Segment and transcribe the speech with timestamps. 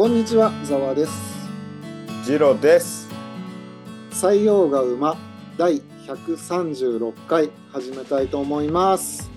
[0.00, 1.12] こんにちは、ざわです。
[2.24, 3.06] ジロです。
[4.10, 5.14] 採用が馬
[5.58, 9.30] 第136回始めたいと思います。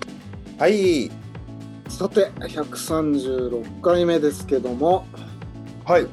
[0.58, 1.12] はい。
[1.90, 5.06] さて、136回目ですけども、
[5.84, 6.08] はい。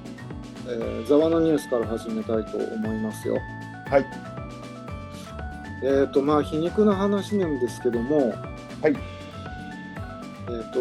[0.66, 3.38] えー、ざわのニュースから始めたいと思いますよ。
[3.88, 4.06] はい。
[5.84, 8.30] えっ、と、まあ、皮肉な話なんですけども、
[8.82, 8.88] はい。
[8.88, 8.94] え
[10.68, 10.80] っ、と、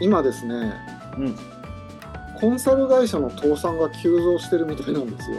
[0.00, 0.72] 今ですね、
[1.18, 1.61] うん。
[2.42, 5.36] コンサル会社の倒産が急増してるみたいなんですよ。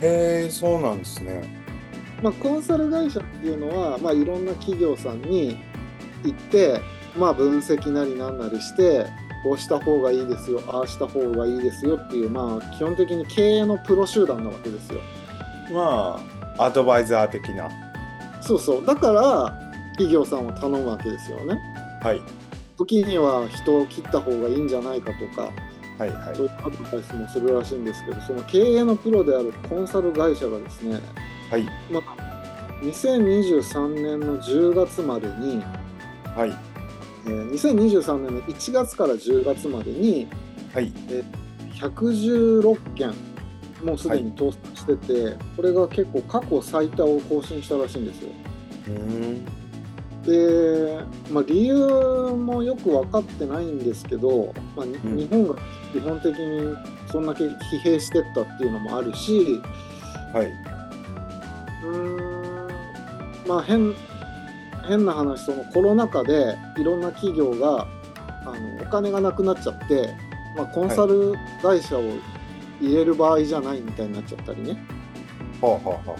[0.00, 1.42] へえ、そうなんですね。
[2.22, 5.58] まあ、コンサル会社っていうのは、まあ、いろんな企業さんに
[6.22, 6.80] 行って、
[7.18, 9.06] まあ、分析なりなんなりして
[9.42, 15.00] こうした方がいいですよああした方がいいですよっていう、まあ、基本的に経営のプロ集団なわけですよ。
[15.72, 16.20] ま
[16.58, 17.68] あ、アドバイザー的な。
[18.40, 19.52] そうそうだから
[19.92, 21.58] 企業さんを頼むわけですよね。
[22.02, 22.22] はい。
[22.76, 25.52] 時には人を切った方がいいんじゃないかとか
[25.98, 26.36] はいはい。
[26.36, 31.00] そういうアドバイスもするらしいんですけどその経営のプロであるコンサル会社がですね、
[31.50, 31.64] はい。
[31.90, 35.62] まあ、2023年の10月までに
[36.36, 36.50] はい。
[37.26, 40.28] えー2023年の1月から10月までに
[40.72, 40.92] はい。
[41.74, 43.14] 116件
[43.84, 48.30] もうすでに倒産してて、これが結構過去最多を更新したらしいんですよ。
[48.88, 48.92] うー
[49.38, 49.63] ん。
[50.24, 55.54] で、まあ、理由もよく分かってないんですけど、まあ日本が
[55.92, 56.76] 基本的に
[57.10, 59.60] そんだけ疲弊してったっていうのもあるし
[60.32, 60.46] はい。
[61.84, 62.68] うーん
[63.46, 63.94] まあ変
[64.88, 67.86] 変な話そのコロナ禍でいろんな企業が
[68.46, 70.14] あのお金がなくなっちゃって、
[70.56, 72.02] まあ、コンサル会社を
[72.80, 74.76] 入れる場合じゃないみたいになっちゃったりね
[75.60, 76.16] はあはあは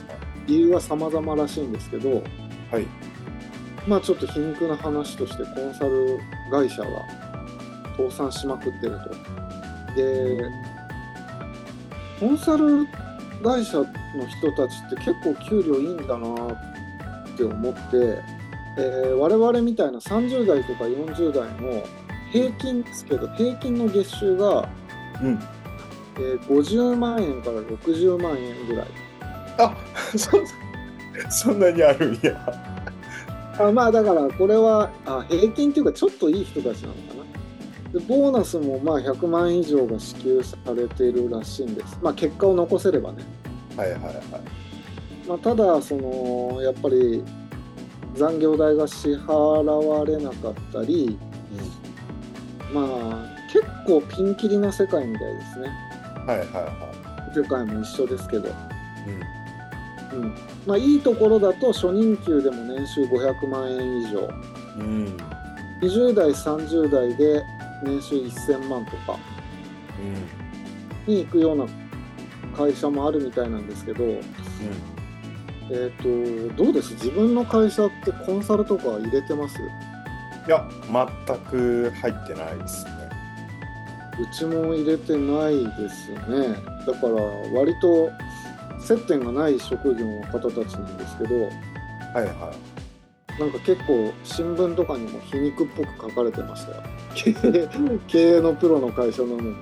[0.46, 2.22] 理由は様々らしいんですけど
[2.72, 2.77] あ。
[2.77, 2.86] はい。
[3.86, 6.18] まあちょっと皮肉な話としてコンサル
[6.50, 6.88] 会社が
[7.96, 9.94] 倒産しまくってると。
[9.94, 10.38] で
[12.18, 12.86] コンサル
[13.42, 13.86] 会社の
[14.27, 16.52] 人たちって結構給料いいんだな
[17.34, 18.18] って思って、
[18.78, 21.84] えー我々みたいな30代とか40代の
[22.33, 24.68] 平均ですけど平均の月収が、
[25.22, 25.39] うん。
[26.16, 28.86] えー50万円から60万円ぐらい。
[29.58, 29.77] あ、
[30.16, 30.30] そ
[31.30, 32.83] そんなにあるんや。
[33.58, 37.98] あまあだからこれはあ平均っていうかちょっといい人たちなのかな。
[37.98, 41.98] でボーナスもまあ100万円以上が支給されているらしいんです。
[42.02, 43.22] まあ結果を残せればね。
[43.76, 44.14] はいはいはい。
[45.28, 47.22] まあ、ただそのやっぱり
[48.14, 51.18] 残業代が支払われなかったり
[52.72, 55.68] まあ結構ピンキリな世界みたいですね。
[56.26, 58.48] はいはいは世界も一緒ですけど。
[58.48, 58.52] い。
[60.12, 64.29] うんまあいいところだと初任給でも年収500万円以上。
[64.79, 65.07] うん。
[65.07, 65.17] うん。
[65.83, 67.42] 20代30代で
[67.83, 69.19] 年収1000万とか
[71.07, 71.14] うん。
[71.14, 71.67] に行くような
[72.57, 74.20] 会社もあるみたいなんですけど、うん。
[75.70, 76.95] えっ、とどうです？
[76.95, 79.58] 自分の会社ってコンサルとか入れてます？
[80.46, 83.05] いや、全く入ってないですね。
[84.20, 86.55] うちも入れてないですね
[86.86, 87.14] だから
[87.52, 88.13] 割と
[88.84, 91.50] 接点がない職業の方たちなんですけどは
[92.22, 92.55] いは
[93.39, 96.83] なんか結構新聞とかにも皮肉っぽく書かれてましたよ。
[98.06, 99.55] 経営のプロの会社なのに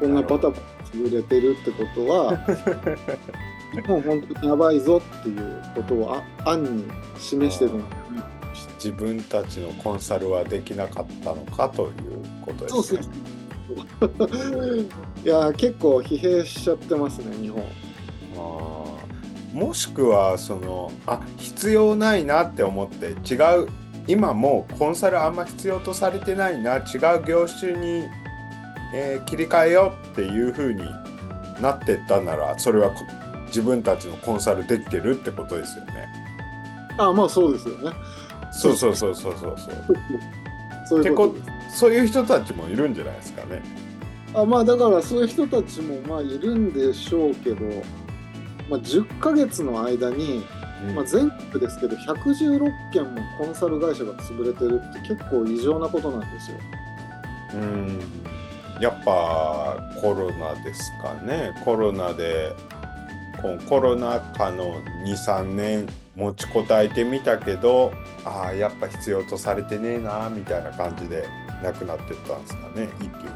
[0.00, 0.60] こんなバタバタ
[0.92, 2.36] 潰れてるってことは
[3.72, 6.84] 日本本当にやばいぞっていうことをあ暗に
[7.18, 8.74] 示してるんだよねい。
[8.74, 11.90] 自分たちのコンサルはできなかったのかという
[12.44, 13.00] ことですね。
[15.24, 17.62] いやー結構疲弊しちゃってますね日本
[19.52, 23.68] もしくはそのあ必要ないなって思って違う
[24.06, 28.04] 今もうコンサルあんま必要とされてないな違う業種に、
[28.94, 30.82] えー切り替えようっていう風に
[31.60, 32.96] なってったならそれはこ
[33.46, 36.08] 自分たちのコンサルできてるってことですよね。
[36.98, 37.92] あまあそうですよね
[38.50, 39.76] そうそうそうそうそうそう。
[40.86, 43.62] そういうそういう人たちもいるんじゃないですかね。
[44.34, 47.56] あまあだからそういう人たちもまあいるんでしょうけど、
[48.72, 50.42] まあ、10ヶ月の間に、
[50.88, 50.94] うん。
[50.94, 56.56] まあ、全国ですけど116件もコンサル会社が潰れてるって結構異常なことなんですよ。
[57.54, 58.00] うん。
[58.80, 61.52] やっぱコロナですかね。
[61.66, 62.54] コロナで
[63.42, 65.86] このコロナ禍の23年
[66.16, 67.92] 持ちこたえてみたけど
[68.24, 71.26] ああやっぱ必要とされてねえなみたいな感じで
[71.62, 73.30] なくなってったんですかね一気に。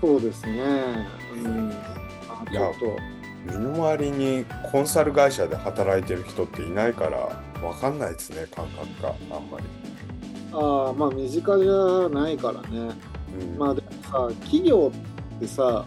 [0.00, 0.62] そうですね。
[1.34, 1.72] うん、
[2.28, 3.11] あちょっと
[3.44, 9.64] 身の回りにコンサル会社で働いてる人っていないから分かんないですね感覚があんまり。
[10.52, 12.94] ああまあ身近じゃないからね。
[13.40, 13.58] うん。
[13.58, 15.84] まあでもさ企業っってさ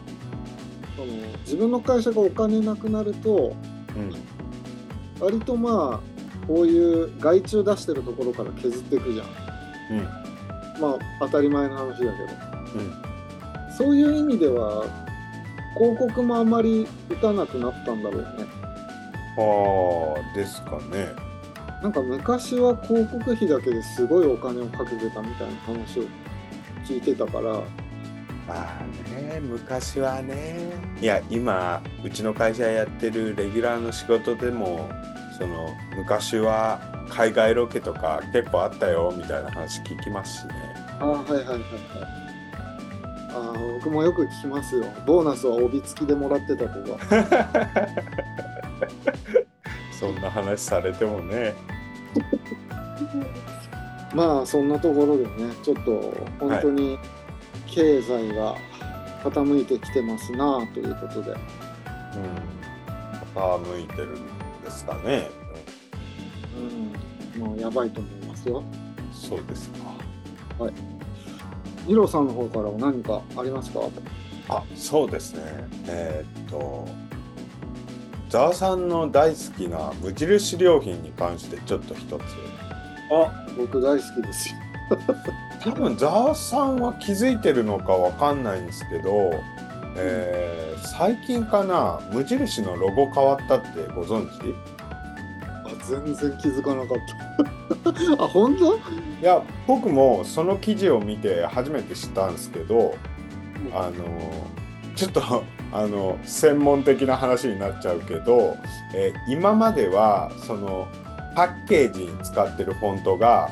[0.98, 3.56] その自分の会社がお金なくなると
[3.96, 4.13] うん。
[5.19, 9.28] 割とまあこういう外注出してるところから削っていくじゃん。
[9.98, 10.04] うん。
[10.81, 12.10] まあ当たり前の話だけど。
[12.10, 13.75] うん。
[13.78, 14.86] そういう意味では
[15.77, 18.27] 広告もあまり打たなくなったんだろうね。
[19.38, 21.10] ああですかね。
[21.83, 26.04] なんか昔は広告費だけですごいお金をかけてたみたいな話を
[26.86, 27.62] 聞いてたから。
[28.48, 30.72] まあね昔はね。
[31.01, 34.88] いや今うちの会社やってるレギュラーの仕事でも
[35.38, 36.80] その昔は
[37.10, 40.54] 海外ロケとか結構あったよみたいな話聞きますしね。
[41.00, 42.25] ああはいはいはいはい
[43.36, 44.86] ああ僕もよく聞きますよ。
[45.06, 47.00] ボーナスは帯付きでもらってたとか
[50.00, 51.54] そんな話されてもね。
[54.16, 56.98] まあそんなところでねちょっと本当に
[57.68, 58.56] 経済が
[59.24, 61.38] 傾いてきてますなということで、うん。
[63.36, 65.30] 傾いてるんですかね、
[67.36, 68.60] うん、もうやばいと思いますよ。
[68.60, 69.78] うんそうですか
[71.88, 73.80] 二郎さんの方からは何かありますか？
[74.50, 75.42] あそうですね。
[75.88, 76.88] えーっと
[78.30, 82.22] ざわさんの大好きな無印良品に関してちょっと一つ。
[83.12, 84.56] あ僕大好きですよ。
[85.64, 89.32] 多分ざわさんは気づいてるのかわかんないんですけど、
[89.98, 94.54] えー最近かな無印のロゴ変わったってご存知？
[95.66, 98.24] あ全然気づかなかった。
[98.24, 98.78] あ本当？
[99.21, 102.95] いや僕もその記事を見て初めて知ったんですけど
[103.73, 104.47] あの
[104.95, 105.21] ちょっと
[105.71, 108.56] あの専門的な話になっちゃうけど、
[108.94, 110.88] えー今まではその
[111.35, 113.50] パッケージに使ってるフォントが、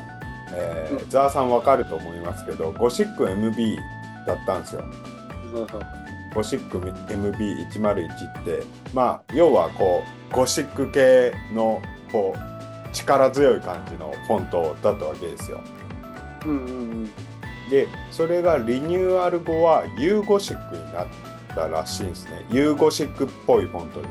[0.54, 1.10] えーうん。
[1.10, 3.76] ザーさんわかると思いますけどゴシック MB
[4.26, 4.84] だったんですよ。
[6.34, 8.62] ゴシック MB101 って
[8.94, 12.53] まあ要はこうゴシック系のこう
[12.94, 15.60] 力強い感じのフォントだったわけですよ。
[16.46, 16.70] うんうんう
[17.04, 17.10] ん
[17.70, 21.06] でそれがリニューアル後は U ゴシックになっ
[21.48, 24.06] たらしいんですね U ゴシックっぽいフォントに。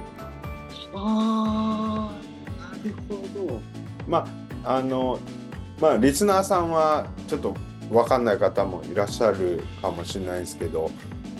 [0.96, 2.14] ああ
[2.60, 3.62] なるほど
[4.08, 4.28] ま
[4.64, 5.20] ああの
[5.80, 7.56] まあリスナーさんはちょっと
[7.92, 10.90] 分かんない方もいらっしゃるかもしれないですけど、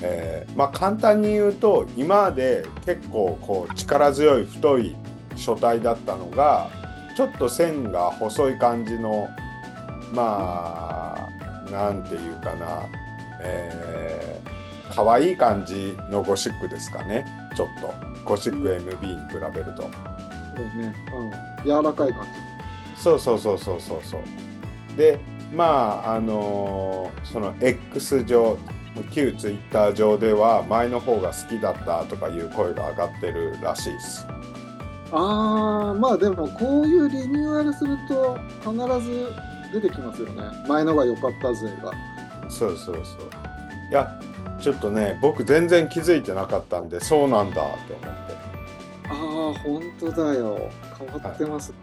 [0.02, 4.96] えーまあ簡単に言うと今まで結構こう力強い太い
[5.36, 6.70] 書体だったのが
[7.16, 9.30] ちょっと線が細い感じの
[10.14, 11.30] ま
[11.68, 12.88] あなんていうかな、
[13.42, 17.26] えー、可愛い感じのゴシックですかね
[17.56, 17.94] ちょっと
[18.26, 19.84] ゴシック MB に比べると。
[20.56, 20.94] そうね、
[21.60, 22.28] うん、柔らかい感
[22.96, 24.98] そうそうそうそうそうそう。
[24.98, 25.20] で
[25.54, 28.58] まああのーその X 上
[29.12, 34.28] 旧 Twitter 上では前の方が好きだったとかいう声が上がってるらしいです。
[35.14, 39.32] じああまあでもこういうリニューアルすると必ず
[39.72, 40.44] 出てきますよね。
[40.68, 41.92] 前のが良かった勢が。
[42.50, 43.30] そうそうそう。
[43.92, 44.20] いや
[44.60, 48.34] ちょっとね僕全然気づいてなかったんでそうなんだって思って。
[49.10, 50.72] ああ本当だよ。
[50.98, 51.74] 変わってます、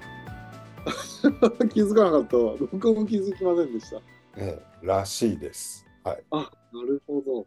[1.72, 2.54] 気づかなかったわ。
[2.58, 3.96] 僕も気づきませんでした。
[4.36, 5.86] ええらしいです。
[6.02, 6.24] はい。
[6.30, 7.46] あなるほど。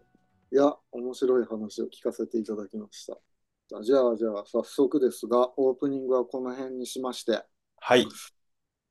[0.53, 3.17] いや面白い話を聞かせていただきました
[3.69, 3.83] じゃあ
[4.15, 7.43] じゃあ早速ですがオープニングはこの辺にしまして
[7.79, 8.07] はい。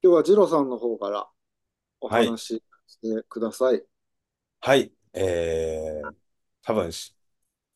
[0.02, 1.28] 今日はジロさんの方から
[2.00, 3.82] お話ししてください。
[4.60, 4.92] はい。
[5.12, 6.14] えー、
[6.62, 7.14] 多分し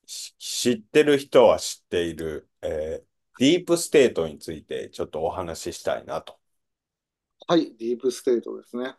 [0.07, 3.07] し知ってる人は知っている、えー
[3.39, 6.39] ディープステートについてちょっとお話ししたいなと。
[7.49, 8.95] はい、ディープステートですね。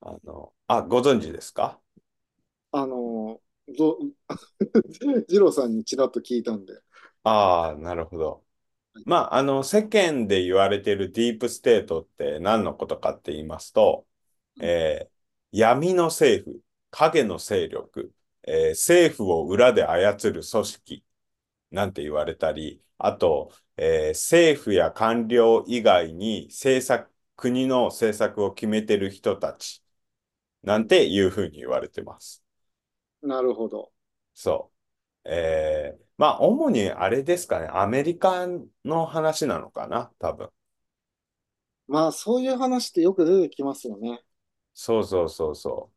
[0.00, 1.80] あの、あ、ご存知ですか？
[2.72, 3.40] あの、
[3.76, 3.98] ど
[5.28, 6.74] ジロさんにちらっと聞いたんで。
[7.22, 8.44] ああ、なるほど
[8.94, 9.06] はい。
[9.06, 14.06] まあ、あの、世間で言われているディープステートって何のことかって言いますと、
[14.60, 15.12] えー
[15.52, 18.12] 闇の政府、影の勢力、
[18.44, 21.04] えー政府を裏で操る組織
[21.72, 29.82] なんて言われたり、あと、えー政府や官僚以外に政策、国の政策を決めてる人たち
[30.62, 32.44] なんていうふうに言われてます。
[33.22, 33.92] なるほど。
[34.34, 34.72] そ
[35.24, 35.28] う。
[35.30, 38.46] えーまあ、主にあれですかね、アメリカ
[38.84, 40.50] の話なのかな、多分。
[41.88, 44.22] まあ、そういう話ってよく出てきますよね。
[44.74, 45.92] そうそうそうそ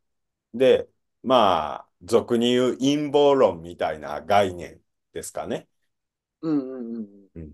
[0.54, 0.58] う。
[0.60, 0.90] で、
[1.24, 4.82] まあ、俗に言う陰謀論みたいな概念
[5.14, 5.70] ですかね。
[6.42, 7.54] うんうんうん。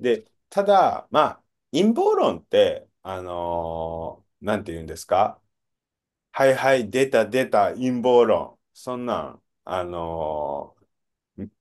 [0.00, 5.40] で、ただ、まあ、陰謀論って、あのーなんて言うんですか？
[6.32, 8.58] はいはい、出た出た陰謀論。
[8.74, 10.77] そんなん、あのー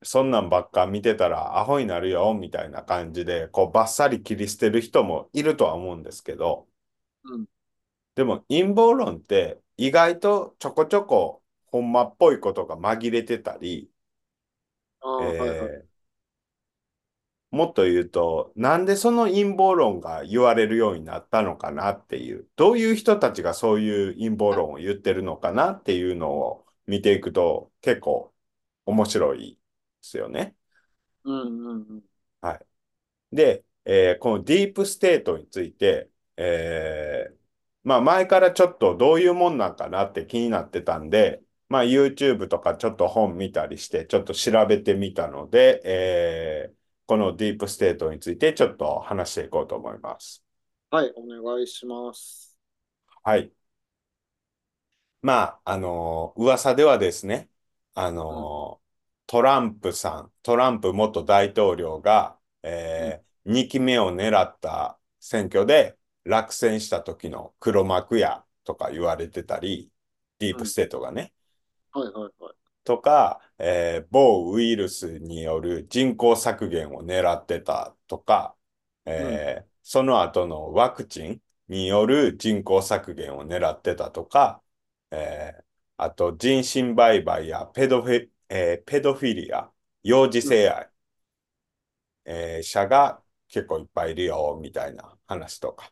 [0.03, 6.67] そんなんばっか見てたらアホになるよ、みたいな感じで、こう、バッサリ切り捨てる人もいるとは思うんですけど、
[7.23, 7.47] うん。
[8.15, 13.89] でも陰謀論って意外とちょこちょこほんまっぽいことが紛れてたり、
[15.01, 15.77] ああ、はいはい。
[15.77, 15.97] えー
[17.51, 28.33] もっと言うと、なんでその陰謀論が言われるようになったのかなっていう、どういう人たちがそういう陰謀論を言ってるのかなっていうのを見ていくと結構
[28.85, 29.59] 面白い
[30.07, 30.55] ですよね。
[31.23, 32.01] うんうんうん。
[32.41, 32.65] はい。
[33.35, 37.37] で、えーこのディープステートについて、えー
[37.83, 50.43] まあ前からちょっとどういうもんなんかなって気になってたんで、まあ YouTube とかちょっと本見たりしてちょっと調べてみたので、えーこのディープステートについてちょっと話していこうと思います。
[50.89, 52.57] はい、お願いします。
[53.23, 53.51] はい。
[55.21, 57.49] まあ、あのー噂ではですね、
[57.93, 58.86] あのー
[59.27, 69.91] トランプさん、トランプ元大統領が、え2期目を狙った選挙で落選した時の黒幕やとか言われてたり、
[70.39, 71.33] ディープステートがね、
[71.91, 72.55] はいはいはい。
[72.83, 78.55] とか、えー某ウイルスによる人口削減を狙ってたとか、
[79.05, 84.61] えーその後のワクチンによる人口削減を狙ってたとか、
[85.11, 85.63] えー
[85.99, 89.71] あと人身売買やペドフィ、えーペドフィリア、
[90.03, 90.89] 幼児性愛、
[92.25, 95.91] えー者が結構いっぱいいるよ、みたいな話とか。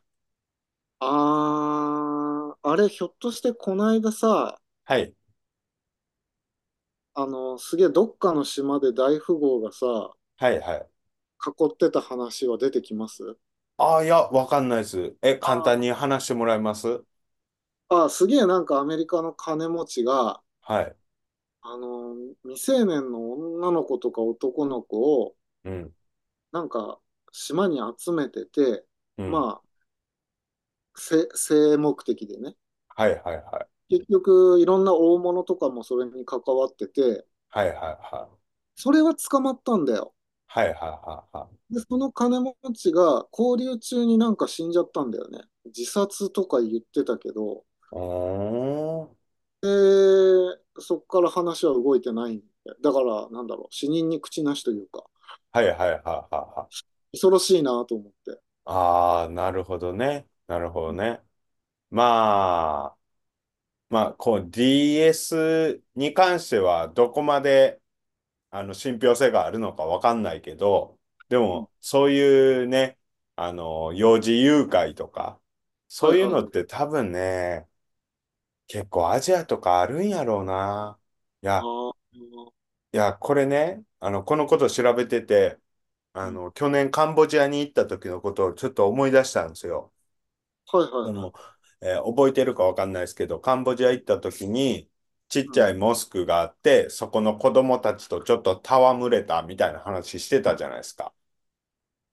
[0.99, 5.15] あー、あれ、ひょっとしてこないださ、はい、
[7.13, 10.89] あの、すげえどっかの島で大富豪がさ、はい、はい。
[11.47, 13.37] 囲ってた話は出てきます？
[13.77, 15.15] ああ、いや、わかんないです。
[15.21, 17.03] え、簡単に話してもらえます？
[17.89, 20.97] あー、すげえなんかアメリカの金持ちが、はい。
[21.67, 25.91] あの、未成年の女の子とか男の子を、うん。
[26.51, 26.99] なんか
[27.31, 28.85] 島に集めてて、
[29.17, 29.31] うん。
[29.31, 29.67] まあ、
[30.95, 32.55] 性、性目的でね。
[32.89, 33.97] はい、はい、はい。
[33.97, 38.37] 結局、いろんな大物とかもそれに関わってて、はい、はい、はい。
[38.75, 40.13] それは捕まったんだよ。
[40.45, 41.73] はい、はい、はい、はい。
[41.73, 45.39] で、その金持ちが交流中になんか死んじゃったんだよね。
[45.65, 49.24] 自殺とか言ってたけど、おー。
[49.61, 49.69] で、
[50.79, 52.77] そっから話は動いてないんだよ。
[52.81, 55.03] だから、なんだろう、死人に口なしというか、
[55.51, 56.85] はいはいはいはいはい。
[57.13, 58.39] 恐ろしいなと思って。
[58.65, 60.27] ああ、なるほどね。
[60.47, 61.21] なるほどね。
[61.89, 62.97] まあ、
[63.89, 67.81] まあ、こう DS に関してはどこまで
[68.51, 72.97] あの信憑性があるのかわかんないけど、でもそういうね、
[73.35, 75.41] あの、幼児誘拐とか、
[75.87, 77.67] そういうのって多分ね、
[78.67, 80.99] 結構アジアとかあるんやろうな。
[81.41, 81.95] いや、あー
[82.93, 85.59] いや、これね、あの、このことを調べてて、
[86.13, 89.93] あの、去年カンボジアに行った時のことをちょっと思い出したんですよ。
[90.67, 91.11] はいはい。
[91.11, 91.33] あの、
[91.81, 94.89] えー覚えてるかわかんないですけど、カンボジア行った時に、
[95.29, 101.13] ちっちゃいモスクがあって、そこの子供たちとちょっと戯れたみたいな話してたじゃないですか。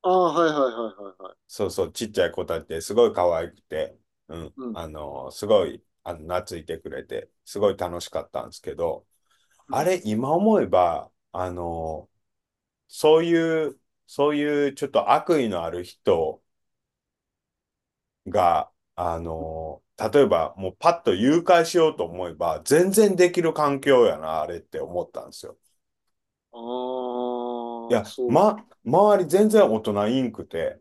[0.02, 1.36] ああ、はいはいはいはいはい。
[1.46, 9.06] そうそう、ちっちゃい子たちってすごい可愛くて、うん、うんあの、すごい、あの、懐いてくれて、すごい楽しかったんですけど、
[9.68, 12.10] うんあれ、今思えば、あの、
[12.88, 16.42] そういう、そういうちょっと悪意のある人
[18.28, 19.82] が、あの、
[20.12, 25.56] 例えばもうパッと誘拐しようと思えば、全然できる環境やな、あれって思ったんですよ。
[27.88, 28.34] いやああ、、そう。
[28.34, 30.80] ま、周り全然大人いんくて、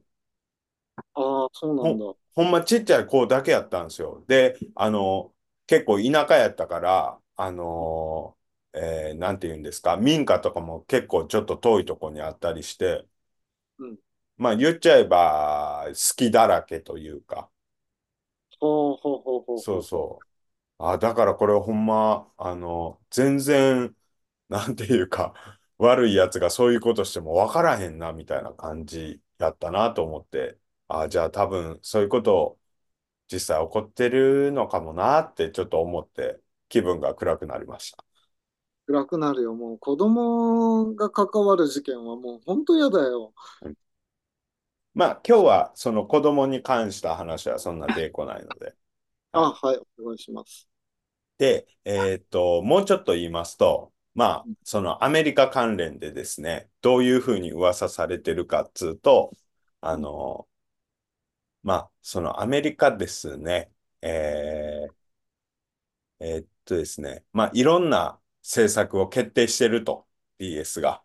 [1.14, 2.06] ああ、そうなんだ。
[2.36, 4.24] ほんまちっちゃい子だけやったんですよ。
[4.28, 5.34] で、あの、
[5.68, 8.38] 結構田舎やったから、あの、
[8.74, 13.06] えーなんて言うんですか、民家とかも結構ちょっと遠いとこにあったりして、
[13.80, 13.98] うん。
[14.38, 17.50] まあ言っちゃえば好きだらけというか、
[18.60, 19.66] ほうほうほうほう。
[19.66, 20.26] そうそ
[20.80, 20.84] う。
[20.86, 23.96] あ、だからこれほんま、あの、全然、
[24.50, 25.36] なんていうか、
[25.80, 30.60] 悪い奴がそういうことしても分からへんな、みたいな感じやったなと思って、
[31.00, 32.60] あ、じゃあ多分そういうこと
[33.32, 38.04] 実際起こってるのかもなってちょっと思って気分が暗くなりました。
[38.88, 39.54] 暗くなるよ。
[39.54, 43.34] もう子供が関わる事件はもう本当嫌だよ。
[44.94, 48.76] まあ今日はその子供に関した話はそんな出てこないので。
[49.32, 50.68] あ、はい、お願いします。
[51.38, 59.32] で、えーっと、もうちょっと言いますと、まあ、そのアメリカ関連でですね、どういうふうに噂されてるかっつうと、
[59.80, 60.48] あの、
[61.64, 64.96] まあ、そのアメリカですね、えー
[66.20, 71.04] えーっとですね、まあ、いろんな政策を決定してると、DS が。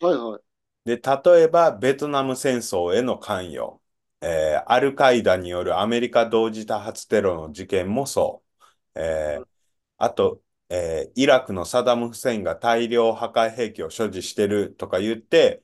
[0.00, 0.42] はいはい。
[0.84, 3.80] で、例えば、ベトナム戦争への関与、
[4.22, 8.42] えーアルカイダによるアメリカ同時多発テロの事件もそ
[8.94, 9.00] う。
[9.00, 9.48] えー
[9.98, 15.62] あと、えーイラクのサダム・フセインが大量破壊兵器を所持してるとか言って、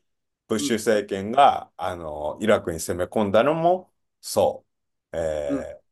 [0.48, 0.78] ブッシュうん。
[0.78, 3.92] 政権が、あの、イラクに攻め込んだのも
[4.26, 4.66] そ
[5.12, 5.18] う。
[5.48, 5.66] うん。
[5.66, 5.86] えー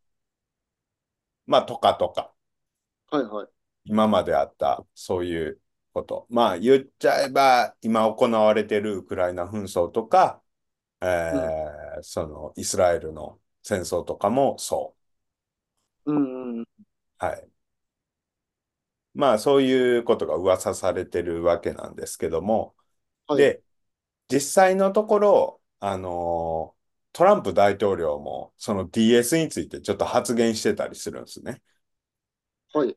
[1.47, 2.35] まあ、とかとか。
[3.11, 3.49] はいはい。
[3.85, 5.61] 今まであったそういう
[5.93, 6.27] こと。
[6.31, 10.43] まあ言っちゃえば今行われているウクライナ紛争とか、
[11.03, 11.55] えうん。
[12.01, 15.01] ーそのイスラエルの戦争とかもそう。
[16.07, 16.65] うんうん。
[17.19, 17.49] はい。
[19.15, 22.75] まあそういうことが噂されてるわけなんですけども。
[23.27, 23.49] はい。
[23.49, 23.63] で、
[24.31, 26.77] 実際のところ、あの
[27.15, 31.63] トランプ大統領もその DS についてちょっと発言してたりするんですね。
[32.73, 32.97] はい。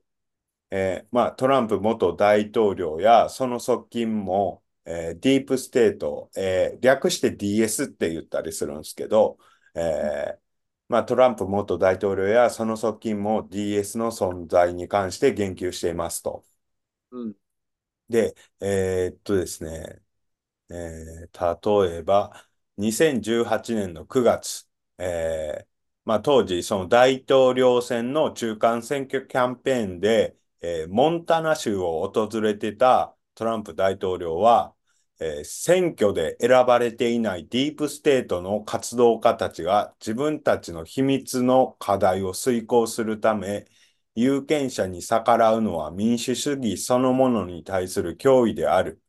[0.72, 9.38] えーまあ、トランプ元大統領やその側近も、えーディープステート、えー略して DS って言ったりするんですけど、
[9.76, 10.40] えー
[10.90, 16.44] まあ、トランプ元大統領やその側近も DS の存在に関して言及していますと。
[17.12, 17.36] うん。
[18.10, 20.02] で、えーっとですね、
[20.70, 22.47] えー例えば、
[22.78, 24.68] 2018年の9月、
[24.98, 25.68] えー
[26.06, 34.76] まあ、当時、その大統領選の中間選挙キャンペーンで、えーモンタナ州を訪れてたトランプ大統領は、
[35.20, 43.66] えー選挙で選ばれていないディープステートの活動家たちが自分たちの秘密の課題を遂行するため、
[44.16, 49.02] 有権者に逆らうのは民主主義そのものに対する脅威である。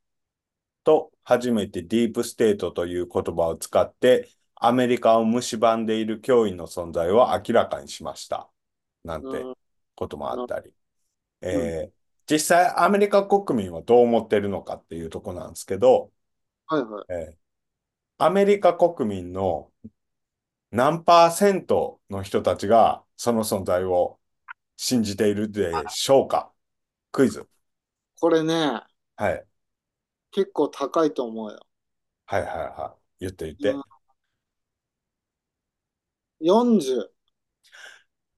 [0.84, 8.48] と初めてディープステートという言葉を使ってアメリカを蝕んでいる脅威の存在を明らかにしました。
[9.04, 9.54] なんてうん。
[9.94, 10.72] こともあっな、たり。
[11.42, 11.50] うん。
[11.50, 11.90] えー
[12.30, 16.12] 実際アメリカ国民はどう思ってるのかっていうとこなんですけど、
[16.66, 17.04] はいはい。
[17.08, 17.34] えー
[18.18, 19.70] アメリカ国民の
[20.70, 24.18] 何パーセントの人たちがその存在を
[24.76, 26.52] 信じているでしょうか？
[27.12, 27.46] クイズ。
[28.20, 28.82] これね、
[29.16, 29.47] はい。
[30.30, 31.60] 結構高いと思うよ。
[32.26, 33.02] はいはいはい。
[33.20, 33.82] 言って言っうん。
[33.82, 33.84] て。
[36.40, 37.12] 40。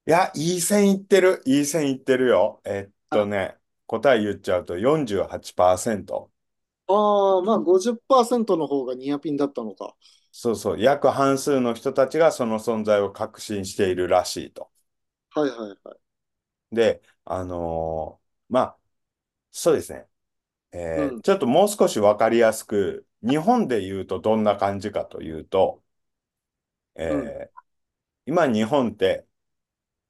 [0.07, 1.43] いや、いい線いってる。
[1.47, 2.61] いい線いってるよ。
[2.65, 6.31] えっとあね、答え言っちゃうと48%。
[6.89, 9.97] あー、まあ50%の方がニアピンだったのか。
[10.33, 14.71] そうそう、約半数の人たちがその存在を確信しているらしいと。
[15.31, 16.01] はいはいはい。
[16.73, 18.79] で、あのーまあ、
[19.53, 20.09] そうですね。
[20.95, 21.11] うん。
[21.13, 25.83] えーちょっともう少しわかりやすく、日本で言うとどんな感じかというと、
[27.09, 27.35] うん。
[27.35, 27.61] えー
[28.27, 29.27] 今日本って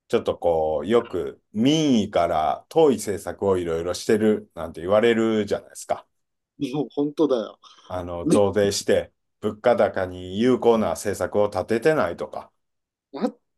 [0.09, 6.07] ちょっとこう、よく民意から遠い政策をいろいろしてるなんて言われるじゃないですか。
[6.59, 7.59] もう本当だよ。
[7.89, 12.51] あの、ね、増税して、物価高に有効な政策を立ててないとか。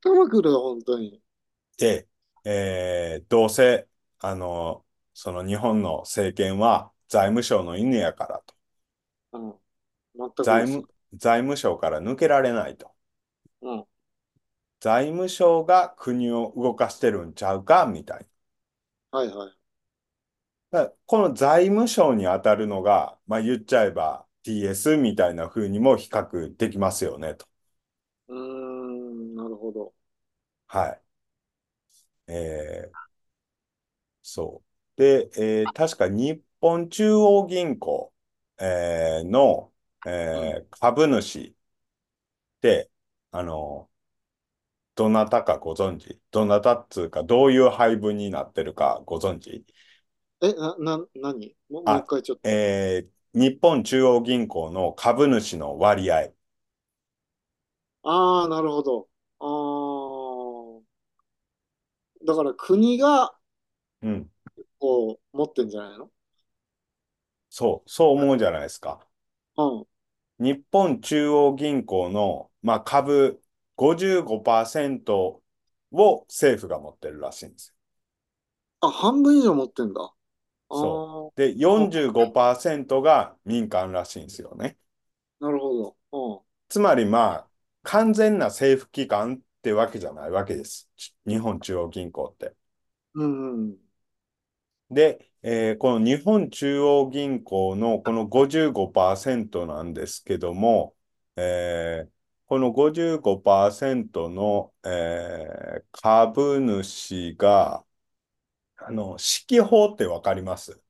[0.03, 1.23] 頭くるよ、本当に。
[1.79, 2.09] で、
[2.45, 3.89] えーどうせ、
[4.19, 8.55] あの、その日本の政権は財務省の犬やからと。
[9.33, 9.59] うん。
[10.15, 10.43] 全く。
[10.43, 12.95] 財務、財務省から抜けられないと。
[13.61, 13.87] うん。
[14.81, 18.27] 財務省が国を動かしてるんちゃうかみたい
[19.11, 19.57] はいはい。
[21.07, 27.47] この財務省に当たるのが、まあ言っちゃえば TS みたいな風にも比較できますよねと。
[28.29, 29.95] うーん、なるほど。
[30.67, 31.03] はい。
[32.27, 33.03] えー
[34.23, 34.72] そう。
[35.03, 38.13] で、えー確か日本中央銀行、
[38.59, 39.73] えーの、
[40.33, 40.55] うん。
[40.55, 41.55] えー株主っ
[42.61, 42.91] て、
[43.31, 43.91] あの、
[44.95, 46.19] どなたかご存知？
[46.31, 49.65] どなたっつうか、どういう配分になってるかご存知？
[50.43, 51.57] え、な、な、何？
[51.71, 52.45] もう、一あ、回ちょっと。
[52.45, 56.35] えー日本中央銀行の株主の割合。
[58.05, 59.09] ああ、なるほど。
[59.41, 59.47] あ
[62.25, 63.37] あ、だから国が
[64.03, 64.31] うん。
[64.83, 66.11] こう持ってんじゃないの？
[67.51, 69.07] そう、そう思うじゃないですか。
[69.57, 69.87] うん。
[70.39, 73.43] 日本中央銀行の、まあ、株
[73.77, 75.43] 55%
[75.93, 77.75] を政府が持ってるらしいんですよ。
[78.81, 80.01] あ、半分以上持ってんだ。
[80.03, 80.15] あ
[80.71, 81.41] そあ、う。
[81.41, 84.77] で、45%が民間らしいんですよね。
[85.41, 85.75] なるほ
[86.11, 86.45] ど。
[86.69, 87.51] つまりまあ、
[87.85, 90.91] 完全な政府機関ってわけじゃないわけです。
[91.27, 92.55] 日本中央銀行って。
[93.15, 93.53] うん。
[93.55, 93.79] うん。
[94.93, 100.97] で、えーこの日本中央銀行のこの55%なんですけども、
[101.37, 102.13] えー
[102.47, 107.85] この55%の、えー株主が、
[108.79, 110.81] あの、指揮法ってわかります？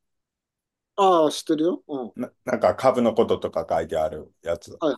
[0.97, 1.83] ああ、知ってるよ。
[1.87, 2.13] うん。
[2.17, 4.79] な、なんか株のこととか書いてあるやつ。
[4.81, 4.97] はい、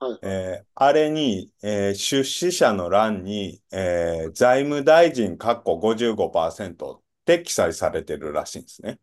[0.00, 0.22] はい、はい。
[0.22, 9.00] えーあれに、えー出資者の欄に、えー財務大臣括弧55%って記載されてるらしいんですね。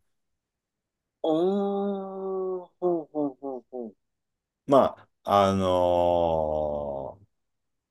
[1.22, 3.94] ああ、ほうほうほうほう。
[4.66, 7.24] まあ、あのー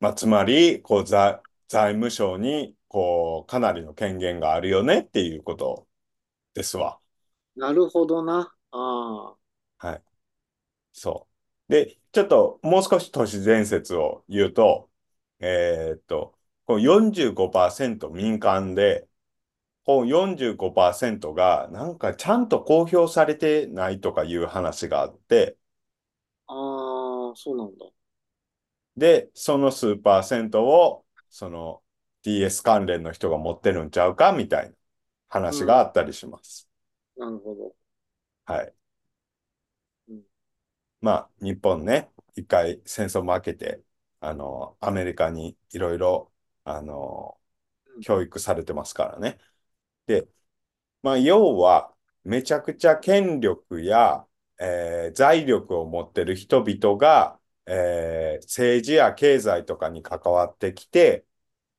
[0.02, 5.88] まあ、つまり、こう、財、財務省に、こう、かなりの権限があるよねっていうこと
[6.56, 7.02] ですわ。
[7.56, 8.54] なるほどな。
[8.72, 8.78] あ
[9.34, 9.38] あ、
[9.78, 10.04] はい。
[10.94, 11.30] そ
[11.70, 11.74] う。
[11.74, 14.92] で、ちょっともう少し都市伝説を言うと、
[15.40, 19.08] えーっと、こう45%民間で、
[19.86, 25.58] こう45%がなんかちゃんと公表されてないとかいう話があって、
[26.48, 27.86] ああ、そうなんだ。
[28.98, 31.84] で、その数パーセントを、その
[32.22, 34.76] DS 関連の人が持ってるんちゃうかみたいな
[35.30, 36.70] 話がうん、あったりします。
[37.18, 37.76] なるほど。
[38.46, 38.74] はい。
[40.08, 40.24] うん、
[41.02, 43.84] まあ、日本ね、一回戦争負けて、
[44.20, 46.32] あの、アメリカにいろいろ、
[46.64, 47.40] あの、
[47.96, 49.40] うん、教育されてますからね。
[50.06, 50.28] で、
[51.04, 54.28] まあ、要は、めちゃくちゃ権力や、
[54.60, 61.26] えー財力を持ってる人々が、えー政治や経済とかに関わってきて、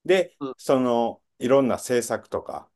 [0.05, 0.55] で、うん。
[0.59, 2.71] その、いろんな政策とか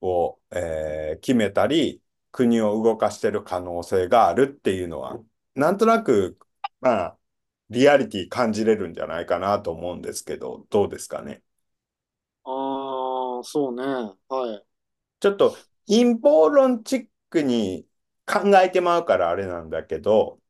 [0.00, 5.22] を、えー決めたり、国を動かしてる可能性があるっていうのは、
[5.54, 6.38] なんとなく、
[6.80, 7.18] まあ、
[7.70, 11.42] リアリティ感じれるんじゃないかなと思うんですけど、どうですかね？
[12.44, 13.82] ああ、そうね。
[14.28, 14.66] はい。
[15.20, 17.88] ちょっと陰謀論チックに
[18.26, 20.40] 考えてまうからあれなんだけど、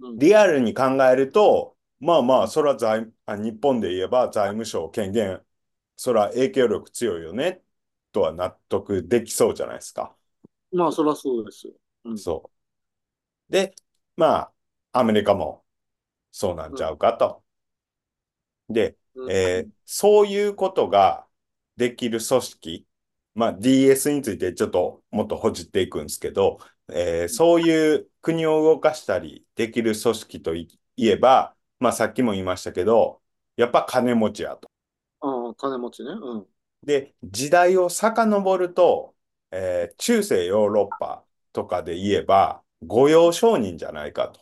[0.00, 5.44] うん、リアルに考えると、まあまあ、それは財、あ、日本で言えば財務省権限、
[5.96, 7.62] それは影響力強いよね、
[8.12, 10.16] とは納得できそうじゃないですか。
[10.72, 11.72] まあ、そりゃそうですよ。
[12.04, 12.50] うん、そ
[13.50, 13.52] う。
[13.52, 13.74] で、
[14.16, 14.52] ま
[14.92, 15.64] あ、アメリカも
[16.32, 17.44] そうなんちうん、ゃうかと。
[18.68, 21.26] で、うん、えーそういうことが
[21.76, 22.86] できる組織、
[23.34, 26.58] まあ DS についてちょっともっとほじっていくんですけど、
[26.92, 33.22] えーそういう国を動かしたりできる組織といえば、まあさっきも言いましたけど、
[33.56, 34.70] やっぱ金持ちやと。
[35.20, 36.10] ああ、金持ちね。
[36.12, 36.46] うん。
[36.82, 39.14] で、時代を遡ると、
[39.50, 44.40] えー中世ヨーロッパとかで言えば、御用商人じゃないかと。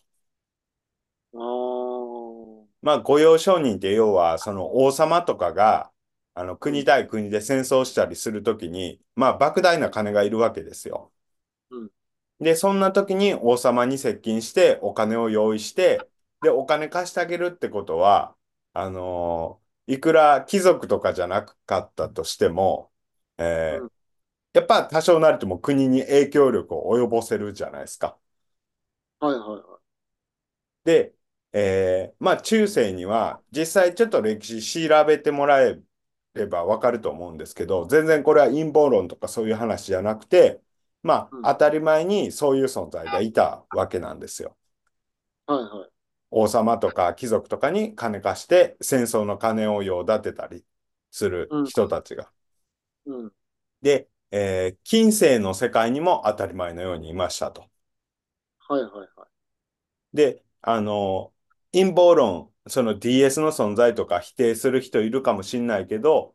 [1.33, 5.91] ああ、まあ、御用商人って要は、その王様とかが、
[6.39, 11.13] あの、うん、国対国で戦争したりするときに、まあ、莫大な金がいるわけですよ。
[11.71, 11.91] うん、
[12.41, 16.09] で、そんな時に王様に接近してお金を用意して、
[16.41, 18.37] で、お金貸してあげるってことは、
[18.73, 22.93] あのーいくら貴族とかじゃなかったとしても、
[23.39, 23.91] えーうん。
[24.55, 28.19] やっぱ多少なりとも国に影響力を及ぼせるじゃないですか。
[29.21, 29.89] はいはいはい。
[30.85, 31.15] で、
[31.53, 35.81] えーまあ中世には実際ちょっと歴史調べてもらえ
[36.35, 40.63] ればわかると思うんですけど、全然これは陰謀論とかそういう話じゃなくて、
[41.03, 44.57] まうん、あ当たり前にそういう存在がいたわけなんですよ。
[45.47, 45.91] はいはい。
[46.31, 50.65] 王様とか貴族とかに金貸して戦争の金を用立てたり
[51.11, 52.33] するうん、人たちが。
[53.07, 53.33] うん。
[53.83, 57.69] で、えー近世の世界にも当たり前のようにいましたと。
[58.59, 59.29] はいはいはい。
[60.13, 61.35] で、あの、
[61.73, 66.35] 陰謀論、その DS の存在とか否定する人いるかもしれないけど、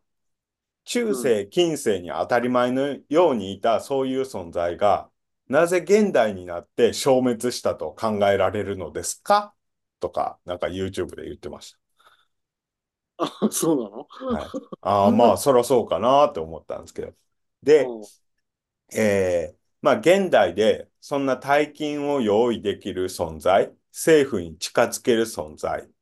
[0.84, 1.34] 中うん。
[1.34, 5.10] 世、近世に当たり前のようにいたそういう存在が、
[5.48, 9.54] なぜ現代になって消滅したと考えられるのですか？
[10.00, 11.76] とか、なんか YouTube で言ってまし
[13.16, 14.06] あ、そうなの？
[14.30, 14.36] た。
[14.36, 14.54] はい。
[14.80, 17.14] ああ、まあ、 そらそうかなって思ったんですけど。
[17.62, 18.08] で、うん、
[18.94, 25.93] えーまあ、現代でそんな大金を用意できる存在、政府に近づける存在、うん、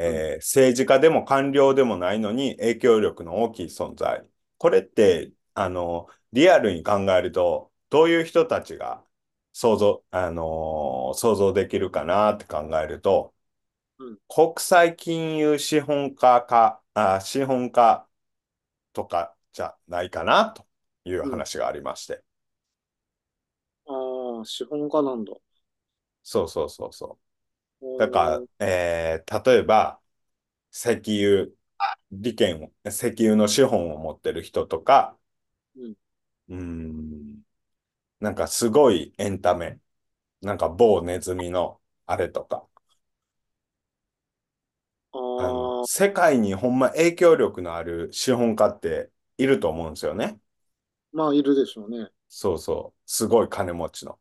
[0.00, 4.26] えー政治家でも官僚でもないのに影響力の大きい存在。
[4.58, 9.04] これって、あの、リアルに考えると、どういう人たちが
[9.52, 13.34] 想像、あのー想像できるかなって考えると、
[13.98, 14.18] うん。
[14.28, 18.08] 国際金融資本家か、あ、資本家
[18.94, 20.66] とかじゃないかなと
[21.04, 22.24] いううん話がありまして。
[23.86, 25.32] ああ、資本家なんだ。
[26.22, 27.27] そうそうそうそう。
[27.96, 30.00] だから、えー例えば、
[30.72, 31.48] 石油
[32.12, 35.18] 利権を、石油の資本を持ってる人とか、
[35.76, 35.96] うん。
[36.48, 37.42] うーん、
[38.20, 39.80] なんかすごいエンタメ、
[40.42, 42.68] なんか某ネズミのあれとか、
[45.12, 50.40] ああの、あ、世界にほんま影響力のある資本家っていると思うんですよね。
[51.12, 52.08] まあ、いるでしょうね。
[52.28, 54.18] そうそう、すごい金持ちの。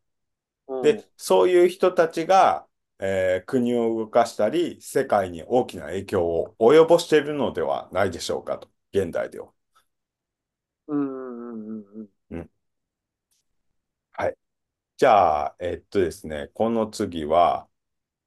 [0.67, 2.66] うんで、そういう人たちが、
[2.99, 9.51] えー国を動かしたり、世界に大きな影響を及ぼしているのではないでしょうかと、現代では。
[10.87, 12.49] うんうんうんうん
[14.13, 14.37] はい。
[14.97, 17.69] じゃあ、えっとですね、この次は、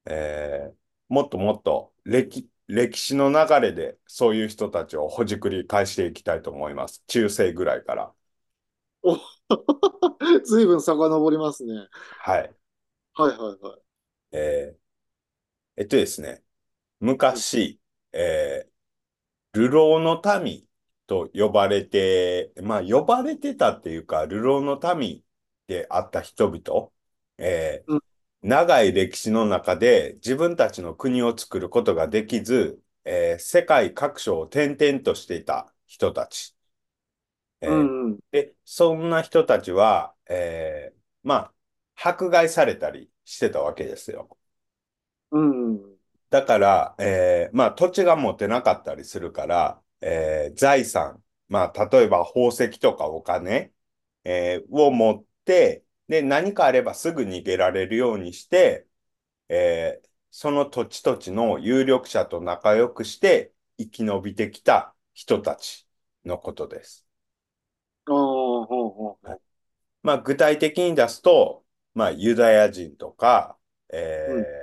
[0.07, 0.77] えー
[1.09, 7.05] もっともっと歴、歴史の流れでそういう人たちをほじくり返していきたいと思います。
[7.09, 8.15] 中世ぐらいから。
[9.03, 9.19] お
[10.45, 11.89] ずいぶん遡りますね。
[12.19, 12.55] はい。
[13.15, 13.81] はいはいはい。
[14.33, 14.81] えー
[15.77, 16.43] えっとですね、
[17.01, 17.81] 昔、
[18.13, 18.71] えー
[19.55, 20.69] 流浪の民
[21.09, 25.25] と呼ばれて、まあ呼ばれてたっていうか、流浪の民
[25.69, 26.91] であった人々、
[27.39, 28.01] えーうん
[28.43, 36.57] 長い歴史の中で自分たちの国を作ることができず、えー世界各所を転々としていた人たち。
[37.61, 38.21] えーうんうん。
[38.31, 41.35] で、そんな人たちは、えーま
[41.97, 44.39] あ、迫害されたりしてたわけですよ。
[45.33, 46.01] うんうん。
[46.31, 53.73] だから、えーまあ土地が持てなかったりするから、えー財産、まあ例えば宝石とかお金、
[54.25, 58.87] えーを持って、で、何かあればすぐ逃げられるようにして、
[59.49, 65.89] えーその土地土地の有力者と仲良くして生き延びてきた人たち
[66.25, 67.07] のことです。
[68.07, 69.41] ああ、ほうほうほう。
[70.03, 73.59] まあ具体的に出すと、まあユダヤ人とか、
[73.93, 74.61] えーうん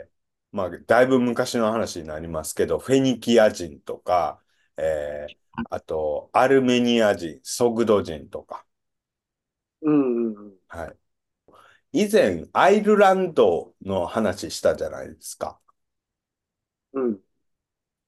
[0.51, 4.41] まあだいぶ昔の話になりますけど、フェニキア人とか、
[4.77, 5.37] えー
[5.69, 8.65] あとアルメニア人、ソグド人とか、
[9.81, 10.57] うんうんうん。
[10.67, 10.87] は
[11.93, 12.03] い。
[12.05, 15.59] 以前アイルランドの話したじゃないですか。
[16.93, 17.21] うん。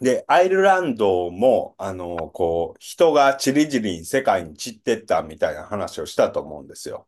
[0.02, 7.08] で、アイルランドも、あの、こう、人がちりぢりに世界に散ってったみたいな話をしたと思うんですよ。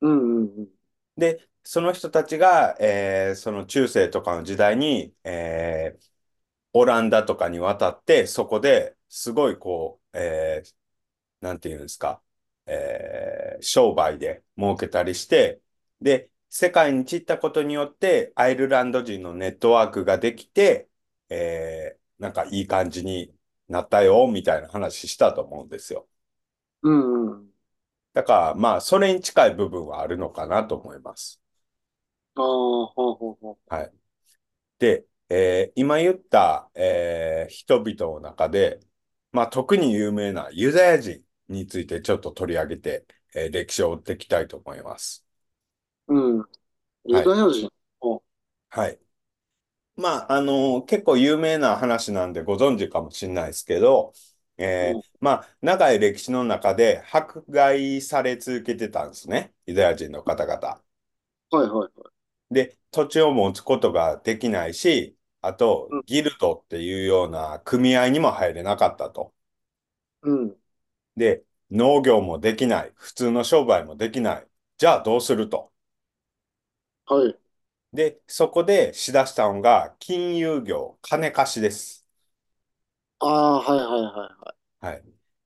[0.00, 0.73] うんうんうん。
[1.16, 6.10] で、その人たちが、えーその中世とかの時代に、えー
[6.74, 10.74] オランダとかに渡って、そこですごいこう、えー
[11.40, 12.22] なんていうんですか、
[12.66, 15.60] えー商売で儲けたりして、
[16.00, 20.88] で、世界に散ったことによって、アイルランド人のネットワークができて、
[21.30, 23.34] えーなんかいい感じに
[23.68, 26.08] なったよ、みたいな話したと思うんですよ。
[26.82, 27.53] うんうん。
[28.14, 31.40] だから、まあ、それに近い部分はあるのかなと思います。
[32.36, 33.92] ああ、ほうほうほはい。
[34.80, 38.80] で、えー今言った、えー人々の中で、
[39.32, 45.26] まあ、特に有名なユダヤ人についてちょっと取り上げて、えー歴史を追っていきたいと思います。
[46.08, 46.14] う。
[46.14, 46.44] うん。
[47.06, 47.70] ユダヤ人？
[48.00, 48.22] お
[48.70, 49.00] はい。
[49.96, 54.12] まあ、あの結構有名な話なんでご存知かもしれないですけど、
[54.58, 59.54] えーうんまあ、長い歴史の中で迫害され続けてたんですね。
[59.66, 60.82] ユダヤ人の方々。
[61.50, 62.14] はいはいはい。
[62.50, 69.34] で、土地を持つことができないし、あとうん、ギルドっていうような組合にも入れなかったと。
[70.22, 70.56] うん。
[71.16, 72.92] で、農業もできない。
[72.96, 74.48] 普通の商売もできない。
[74.78, 75.72] じゃあどうすると。
[77.06, 77.38] はい。
[77.94, 82.03] で、そこでしだしたのが金融業、金貸しです。
[83.26, 84.86] ああ、はいはいはいはい。
[84.86, 85.04] はい。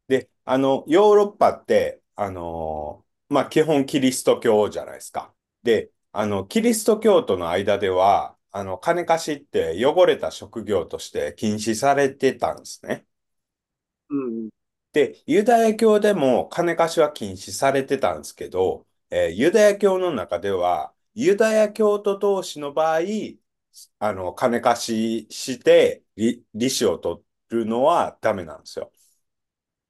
[0.09, 5.35] で、あの、ヨーロッパって、あのーまあ、基本キリスト教じゃないですか。
[5.63, 13.07] で、あの、キリスト教徒の間では、あの、金貸しって汚れた職業として禁止されてたんですね。
[14.11, 14.49] うん。
[14.93, 23.01] で、ユダヤ教でも金貸しは禁止されてたんですけど、えーユダヤ教の中では、ユダヤ教徒同士の場合、
[23.99, 28.93] あの、金貸しして、利、利子を取るのはダメなんですよ。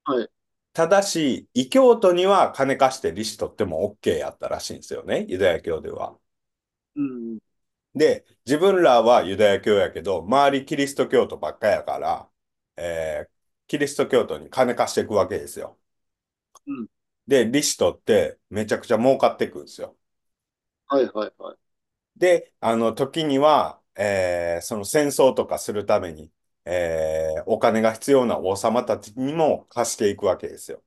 [0.05, 0.31] はい。
[0.73, 6.18] ただし、異教徒には金貸して利子取っても OK やったらしいんですよね、ユダヤ教では。
[6.94, 7.38] うん。
[7.94, 12.31] で、自分らはユダヤ教やけど、周りキリスト教徒ばっかやから、
[12.77, 13.31] えー
[13.71, 15.79] キリスト教徒に金貸していくわけですよ。
[16.66, 16.88] うん
[17.29, 19.97] で、利子取ってめちゃくちゃ儲かっていくんですよ。
[20.87, 21.59] はいはいはい。
[22.16, 26.31] で、あの時には、えーその戦争とかするために、
[26.68, 30.83] えーお金が必要な王様たちにも貸していくわけですよ。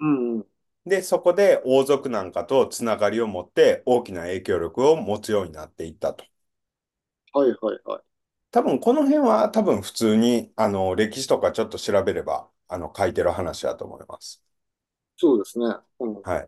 [0.00, 0.48] うんうん。
[0.86, 6.24] で、そこで王族なんかとつながりを持って大きな影響力を持つようになっていったと。
[7.32, 8.02] はいはいはい。
[8.50, 14.42] 多分この辺は多分普通にあの歴史とかちょっと調べればあの書いてる話だと思います。
[15.16, 15.66] そうですね。
[16.00, 16.22] うん。
[16.22, 16.42] は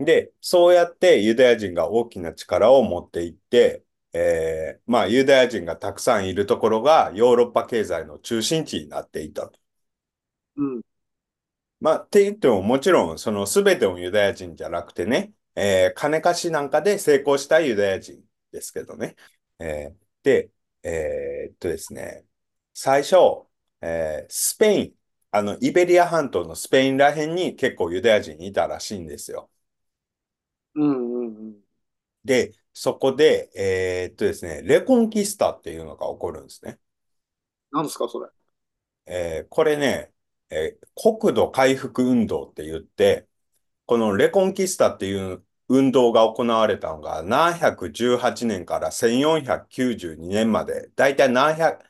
[0.00, 0.04] い。
[0.04, 3.84] で、そうやってユダヤ人が大きな力を持っていって、
[4.16, 9.58] えーまあユダヤ人がたくさんいるところがヨーロッパ経済の中心地になっていたと。
[10.56, 10.82] うん。
[11.80, 19.16] まあって言ってももちろんその全てのユダヤ人じゃなくてね、えー金貸しなんかで成功したユダヤ人ですけどね。
[19.58, 20.50] えーで、
[20.82, 22.24] えーっとですね、
[22.74, 23.16] 最初、
[23.80, 24.94] えースペイン、
[25.30, 29.50] あの、イベリア半島のスペインら辺に結構ユダヤ人いたらしいんですよ。
[30.74, 31.60] うんうんうん。
[32.24, 36.78] で、そこで、えーっとですね、レコンキスタっていうのが起こるんですね。
[37.70, 38.28] 何ですか、それ。
[39.06, 40.12] えーこれね、
[40.50, 40.86] えー
[41.20, 43.28] 国土回復運動って言って、
[43.86, 51.84] このレコンキスタっていう運動が行われたのが718年から1492年まで、だいたい何百、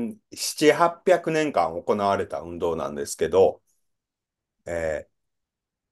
[0.00, 3.62] ん7、800年間行われた運動なんですけど、
[4.66, 5.11] えー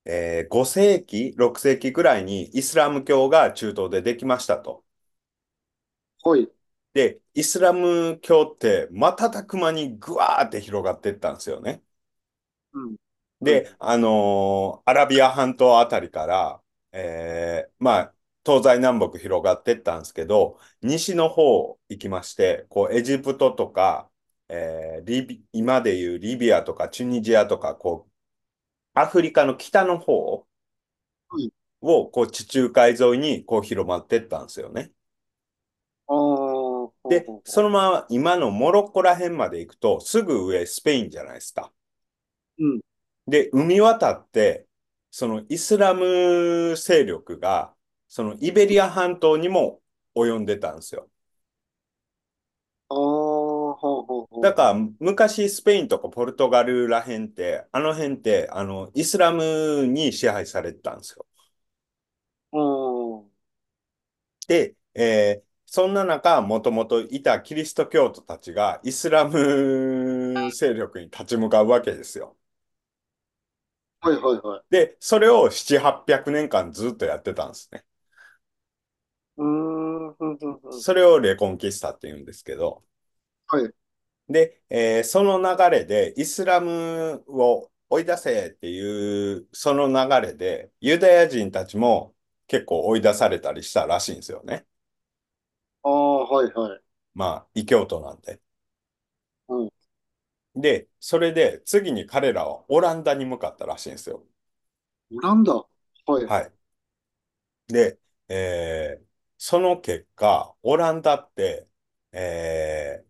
[0.04, 4.84] えー5世紀、6世紀ぐらいにイスラム教が中東でできましたと。
[6.22, 6.50] はい。
[6.92, 11.82] で、イスラム教って瞬く間にぐわーって広がっていったんですよね。
[12.72, 12.96] うん。
[13.40, 24.10] で、あのーアラビア半島あたりから、えーまあ、東西南北広がっていったんですけど、西の方行きまして、こう、エジプトとか、
[24.48, 28.09] えーリビ、今でいうリビアとかチュニジアとか、こう、
[29.00, 30.46] アフリカの北の方
[31.28, 31.50] はい
[31.82, 34.92] を、こう、地中海沿いに、こう、広まっていったんですよね。
[37.08, 41.72] でそのまま今のモロッコら辺まで行くと、すぐ上スペインじゃないですか。
[42.58, 42.80] うん。
[43.26, 44.66] で、海渡って、
[45.10, 47.74] そのイスラム勢力が、
[48.08, 49.80] そのイベリア半島にも
[50.14, 51.08] 及んでたんですよ。
[52.88, 53.29] ああ。
[54.40, 61.26] だから、昔スペインとかポルトガルら辺って、あの辺って、あの、イスラムに支配されてたんですよ。
[62.52, 62.58] う
[63.26, 63.30] ん。
[64.48, 72.36] で、えーそんな中、もともといたキリスト教徒たちがイスラム勢力に立ち向かうわけですよ。
[74.00, 74.62] はいはいはい。
[74.70, 77.84] で、それを7、800年間ずっとやってたんですね。
[79.36, 80.16] うん
[80.70, 82.82] それをレコンキスタって言うんですけど、
[83.50, 83.72] はい。
[84.28, 92.14] で、えーその流れでイスラムを追い出せっていう、その流れでユダヤ人たちも
[92.46, 94.66] 結構追い出されたりしたらしいんですよね。
[95.82, 96.80] ああ、はいはい。
[97.14, 98.40] まあ、異教徒なんで。
[99.48, 99.70] うん。
[100.54, 104.24] で、それで次に彼らはオランダに向かったらしいんですよ。
[105.14, 105.52] オランダ？
[105.54, 106.26] はい。
[106.26, 106.52] はい。
[107.68, 109.10] で、えー
[109.42, 111.66] その結果、オランダって、
[112.12, 113.09] えー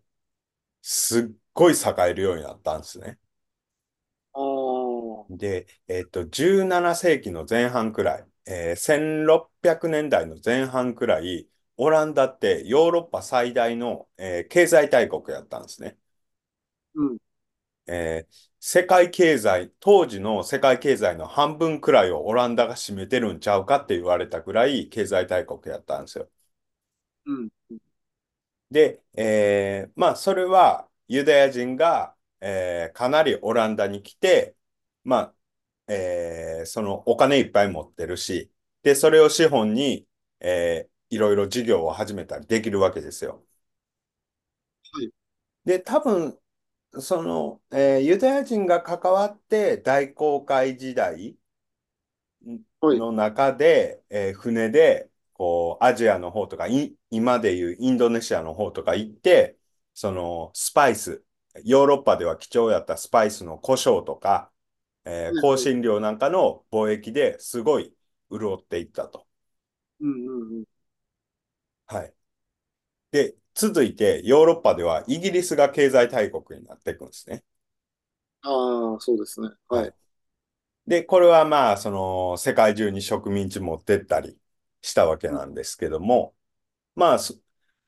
[0.82, 3.18] すっごい栄えるようになったんですね。
[5.28, 15.96] で、えっと、17世紀の前半くらい、えー1600年代の前半くらい、オランダってヨーロッパ最大の、えー経済大国やったんですね。
[16.94, 17.18] うん。
[17.86, 26.28] えー世界経済、当時の世界経済の半分くらいをオランダが占めてるんちゃうかって言われたくらい経済大国やったんですよ。
[27.26, 27.50] うん。
[28.70, 34.56] で、えーまあ、それはユダヤ人が、えーかなりオランダに来て、
[35.04, 35.16] ま
[35.88, 38.50] あ、えーそのお金いっぱい持ってるし、
[38.82, 40.06] で、それを資本に、
[40.40, 43.44] えーいろいろ事業を始めたりできるわけですよ。
[44.92, 45.10] はい。
[45.64, 46.38] で、多分、
[47.00, 51.36] その、えーユダヤ人が関わって大航海時代
[52.80, 53.04] はい。
[53.04, 59.58] の中で、えー船で、こう、アジアの方とか、い今でいうインドネシアの方とか行って、
[59.94, 61.24] その、スパイス、
[61.64, 64.52] ヨーロッパでは貴重やったスパイスの胡椒とか、
[65.04, 67.94] えーうん香辛料なんかの貿易ですごい
[68.30, 69.26] 潤っていったと。
[70.00, 70.64] うんうんうん。
[71.86, 72.14] はい。
[73.12, 77.44] で、続いてヨーロッパではイギリスが経済大国になっていくんですね。
[78.42, 79.48] ああ、そうですね。
[79.68, 79.94] はい。
[80.86, 84.38] で、これはまあ、その、世界中に植民地持ってったり
[84.82, 86.34] したわけなんですけども、
[87.00, 87.34] まあ、そ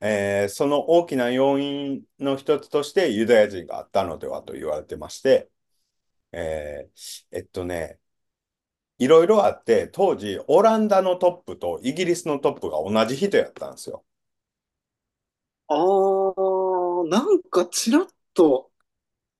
[0.01, 5.49] えーその大きな要因の一つとしてユダヤ人があったのではと言われてまして、
[6.33, 7.99] えーえっとね、
[8.97, 14.03] いろいろあって、当時、オランダのトップとイギリスのトップが同じ人やったんですよ。
[15.67, 18.71] ああ、なんかちらっと、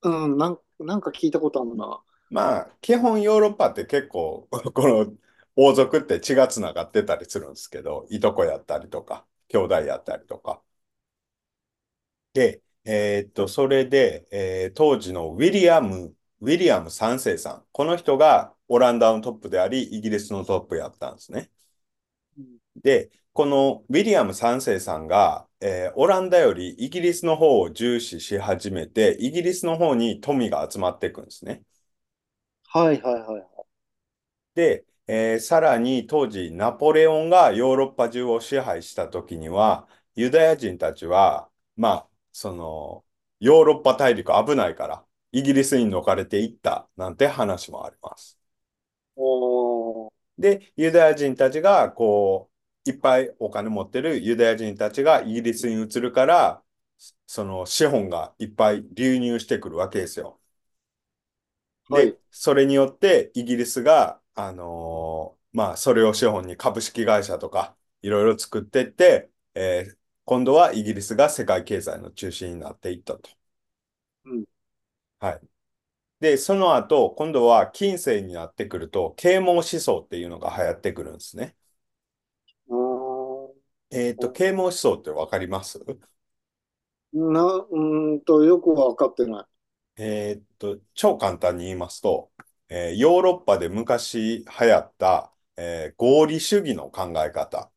[0.04, 2.04] うん、なん、なんか聞いたことあるな。
[2.30, 5.16] まあ、基本ヨーロッパって結構、 この
[5.56, 10.62] 王族って血がつながってたりするんですけど、いとこやったりとか、兄弟やったりとか。
[12.34, 17.66] で、えーっと、それで、えー当時のウィリアム、ウィリアム3世さん。
[17.72, 21.52] この人がオランダのトップであり、イギリスのトップやったんですね。
[22.38, 31.64] うんで、このウィリアム3世さんが、えーオランダよりイギリスの方を重視し始めて、イギリスの方に富が集まっていくんですね。
[32.68, 33.44] はいはいはいはい。
[34.56, 43.06] で、えーさらに当時ナポレオンがヨーロッパ中を支配した時には、ユダヤ人たちは、まあ、その、
[43.40, 48.40] ヨーロッパ大陸危ないから、イギリスに逃れていったなんて話もあります。
[50.38, 52.52] で、ユダヤ人たちが、こ
[52.86, 56.64] う、いっぱいお金持ってるユダヤ人たちがイギリスに移るから、
[57.28, 60.40] その資本がいっぱい流入してくるわけですよ。
[61.90, 62.18] で、はい。
[62.32, 73.30] それによってイギリスが、あのーまあ、それを資本に株式会社とかいろいろ作っていって、えー今度はイギリスが世界経済の中心になっていったと。
[74.26, 74.44] うん。
[75.20, 75.42] はい。
[76.22, 81.58] で、その後、今度は近世になってくると、啓蒙思想っていうのが流行ってくるんですね。
[83.92, 85.80] えっと、啓蒙思想ってわかります？
[87.14, 89.46] な、うーんと、よくわかってない。
[89.96, 92.32] えっと、超簡単に言いますと、
[92.74, 97.72] えーヨーロッパで昔流行った、えー合理主義の考え方。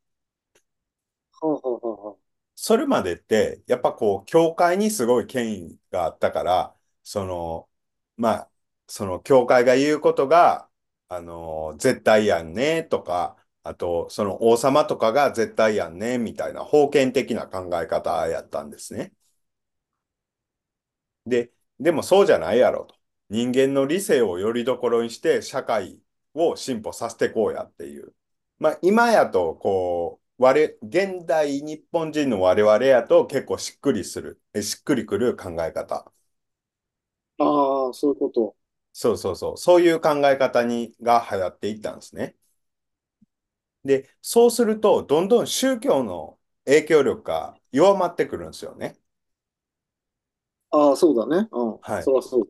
[2.55, 7.69] それまでって、やっぱこう、教会にすごい権威があったから、その、
[8.17, 8.51] まあ、
[8.87, 10.69] その教会が言うことが、
[11.07, 19.13] あの、絶対やんね、とか、あと、その王様とかが絶対やんね、みたいな封建的な考え方やったんですね。
[21.25, 22.96] で、でもそうじゃないやろと。
[23.29, 26.01] 人間の理性をよりどころにして社会
[26.33, 28.13] を進歩させていこうやっていう。
[28.59, 36.11] まあ今やとこう、我、現代日本人の我々やと結構しっくりする、えしっくりくる考え方。
[37.39, 37.43] あ。
[37.43, 38.55] ああ、そういうこと。
[38.93, 39.57] そうそうそう。
[39.57, 42.35] そういう考え方にが流行っていったんですね。
[43.83, 48.97] で、そうすると、どんどん宗教の影響力が弱まってくるんですよね。
[50.71, 51.47] ああ、そうだね。
[51.51, 51.79] うん。
[51.81, 52.03] はい。
[52.03, 52.49] そりゃそう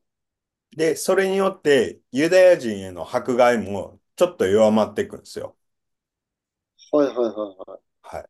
[0.77, 5.57] で、それによってユダヤ人への迫害もちょっと弱まっていくんですよ。
[6.91, 6.97] だ。
[6.97, 7.81] はいはいはいはい。
[8.01, 8.29] はい。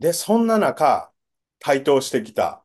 [0.00, 1.12] で、そんな中、
[1.60, 2.64] 台頭してきた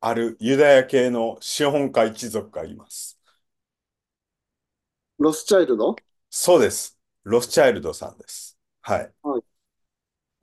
[0.00, 3.20] あるユダヤ系の資本家一族がいます。
[5.18, 5.96] ロスチャイルド？
[6.30, 6.98] そうです。
[7.22, 8.58] ロスチャイルドさんです。
[8.82, 9.12] はい。
[9.22, 9.42] はい。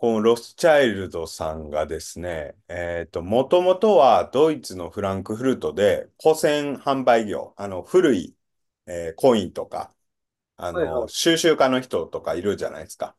[0.02, 8.36] このロスチャイルドさんがですね、えっと、もともとはドイツのフランクフルトで古銭販売業、あの、古い、
[8.88, 9.94] えーコインとか、
[10.58, 11.10] あの、はいはい。
[11.10, 13.16] 収集家の人とかいるじゃないですか。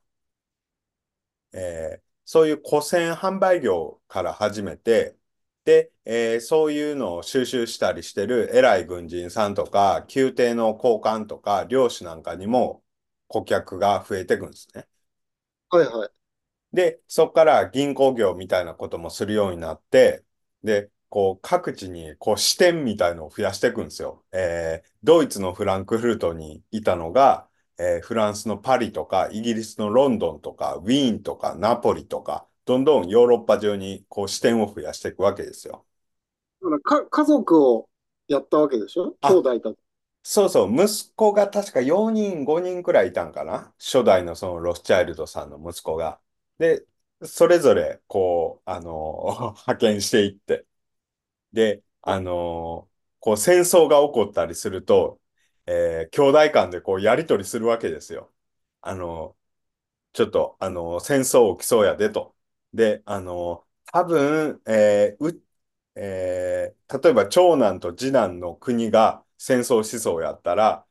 [1.53, 5.16] えーそういう古銭販売業から始めて、
[5.64, 12.85] で、えーそういうのを収集したりしてる偉い軍人さんとか、宮廷の高官とか、領主なんかにも
[13.26, 14.87] 顧客が増えていくんですね。
[15.70, 16.21] はいはい。
[16.72, 20.24] で、そこから銀行業みたいなこともするようになって、
[20.62, 24.24] で、こう各地にこう支店みたいのを増やしていくんですよ。
[24.32, 27.48] えードイツのフランクフルトにいたのが、
[27.78, 35.84] えーフランスのパリとか、イギリスのロンドンとか、ウィーンとか、ナポリとか、どんどんヨーロッパ中にこう支店を増やしていくわけですよ。
[36.62, 37.88] だからか、家族を
[38.28, 39.16] やったわけでしょ？
[39.22, 39.78] 兄あ、弟たち。
[40.24, 43.74] そうそう、息子が確か4人、5人くらいいたんかな？
[43.78, 46.20] 初代のそのロスチャイルドさんの息子が。
[46.62, 46.86] で、
[47.22, 49.24] それぞれ、こう、あの
[49.66, 50.66] 派遣していって。
[51.52, 52.90] で、あの
[53.20, 55.20] こう、戦争が起こったりすると、
[55.66, 58.32] えー兄弟間でこう、やり取りするわけですよ。
[58.82, 59.36] あの
[60.14, 62.36] ちょっと、あの戦争起きそうやでと。
[62.74, 65.42] で、あの多分、えーう、
[65.96, 70.86] え例えば長男と次男の国が戦争しそうやったら、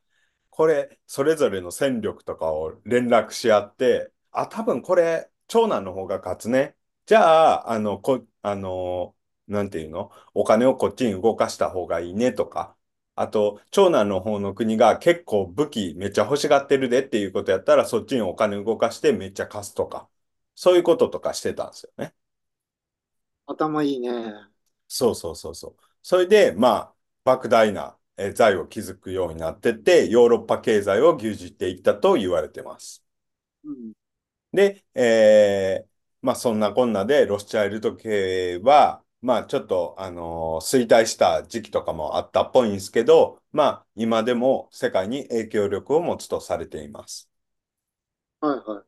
[0.50, 6.76] これ、それぞれの戦力とかを連絡し合って、あ、多分これ、長男の方が勝つね。
[7.06, 9.14] じゃあ、あの、こ、あの、
[9.48, 10.10] なんていうの？
[10.34, 12.76] お金をこっちに動かした方がいいねとか。
[13.14, 20.08] あと、長男の方の国が結構武器めっちゃ欲しがってるでっていうことやったら、そっちにお金動かしてめっちゃ貸すとか。
[20.54, 22.14] そういうこととかしてたんですよね。
[23.46, 24.32] 頭いいね。
[24.88, 25.76] そうそうそうそう。
[26.02, 33.02] それで、まあ、莫大なえー財を築くようになってって、ヨーロッパ経済を牛耳っていったと言われてます。
[33.64, 33.92] うん。
[34.52, 35.92] で、えー
[36.24, 47.28] まあそんなこんなでロスチャイルド系は、まあちょっと、あのー衰退した時期とかもあったっぽいんですけど、まあ今でも世界に影響力を持つとされています。
[48.40, 48.84] はいはい。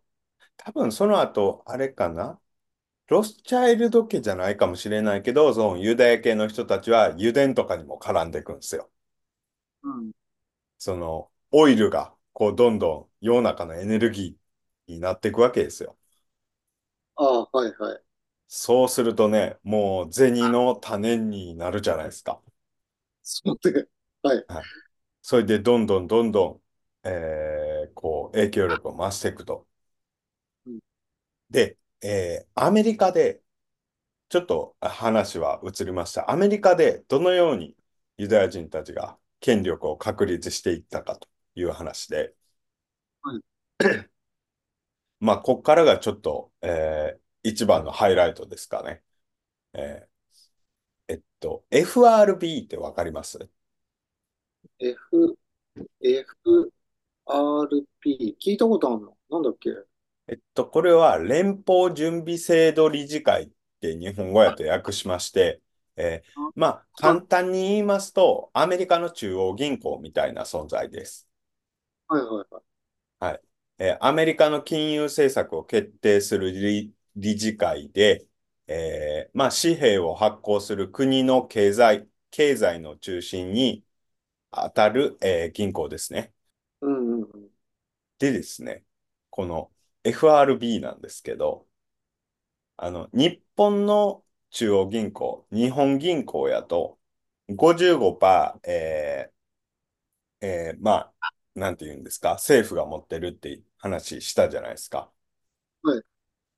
[0.57, 2.41] 多分その後、あれかな？
[3.09, 8.91] ロスチャイルド家じゃないかもしれないけど、そのユダヤ系の人たちは油田とかにも絡んでいくんですよ。
[9.83, 10.13] うん。
[10.79, 14.44] そのオイルがこうどんどん世の中のエネルギー
[14.87, 15.97] になっていくわけですよ。
[17.17, 18.05] ああ、はいはい。
[18.49, 22.41] そうするとね、もう銭の種になるじゃないですか。
[23.23, 23.89] そうで、
[24.23, 24.47] はい。
[24.47, 24.71] はい。
[25.23, 26.63] それでどんどんどんど
[27.05, 29.69] んえーこう、影響力を増していくと。
[30.67, 30.81] うん
[31.51, 33.43] で、えーアメリカで、
[34.31, 36.31] ちょっと話は移りました。
[36.33, 37.77] アメリカでどのように
[38.19, 42.35] ユダヤ人たちが権力を確立していったかという話で、
[43.23, 43.41] はい
[45.25, 49.03] まあ、ここからがちょっと、えー一番のハイライトですかね。
[49.75, 53.51] えーえっと、FRB ってわかります
[54.79, 55.37] ？F、
[56.01, 56.71] FRP、
[58.41, 59.17] 聞いたことあるの？
[59.31, 59.71] なんだっけ？
[60.27, 63.51] えっと、これは連邦準備制度理事会っ
[63.81, 65.61] て日本語やと訳しまして、
[65.97, 71.29] えーまあ、簡単に言いますと、アメリカの中央銀行みたいな存在です。
[72.09, 72.65] はいはい
[73.19, 73.41] はい。
[73.79, 78.27] えーアメリカの金融政策を決定する理、理事会で、
[78.67, 83.85] えーまあ、紙幣を発行する国の経済、経済の中心に
[84.53, 86.35] 当たる、えー銀行ですね。
[86.83, 87.51] うんうんうん。
[88.19, 88.85] でですね、
[89.31, 89.73] この
[90.05, 91.69] FRB なんですけど、
[92.77, 96.99] あの、日本の中央銀行、日本銀行やと
[97.49, 105.13] 55%、えーえーまあ、なんて言うんですか、政府が持ってるって話したじゃないですか。
[105.83, 106.05] はい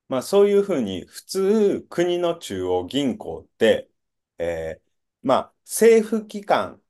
[0.09, 3.91] まあ、そういうふうに、普通、国の中央銀行って、
[4.39, 4.91] えー
[5.23, 6.83] まあ、政府機関、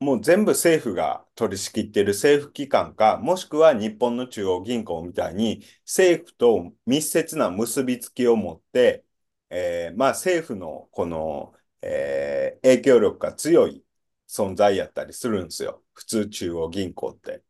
[0.00, 9.04] もう全部政府が取り仕切っている政府機関か、もしくは日本の中央銀行みたいに政府と密接な結びつきを持って、
[9.50, 13.84] えーまあ政府のこの、えー影響力が強い
[14.28, 15.84] 存在やったりするんですよ。
[16.00, 17.44] 普通中央銀行って。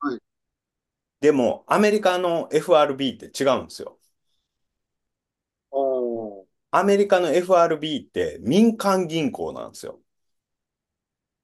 [0.00, 0.20] はい
[1.20, 3.98] でも、アメリカの FRB って違うんですよ。
[5.70, 9.98] おーアメリカの FRB って民間銀行なんですよ。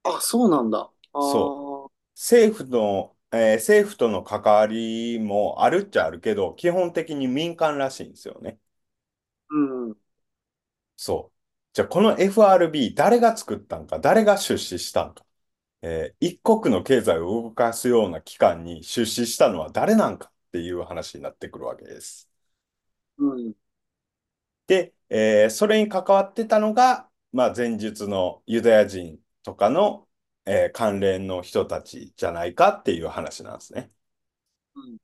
[0.03, 0.91] あ、そうなんだ。
[1.13, 8.59] あーそ政府の、えー政府との関わりもあるっちゃあるけど、基本的に民間らしいんですよね。
[9.49, 9.97] うんうん。
[10.97, 11.37] そう。
[11.73, 15.25] じゃあ、この FRB、誰が作ったんか、誰が出資したんか。
[15.81, 22.29] えー一国の経済を動かすような機関に出資したのは誰なんかっていう話になってくるわけです。
[23.17, 23.53] うん。
[24.67, 30.07] で、えーそれに関わってたのが、まあ、前述のユダヤ人とかの、
[30.45, 33.91] えー関連の人たちじゃないかっていう話なんですね。
[34.75, 34.97] うん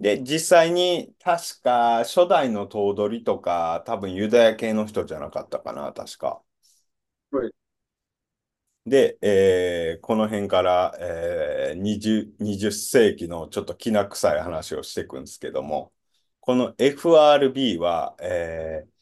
[0.00, 6.42] で、実際に確か初代の頭取とか多分ユダヤ系の人じゃなかったかな、確か。
[7.30, 7.54] はい
[8.86, 15.92] で、えーこの辺から、えー 20, 20世紀のちょっときな臭い話をしていくんですけども、
[16.40, 18.94] この FRB は、えー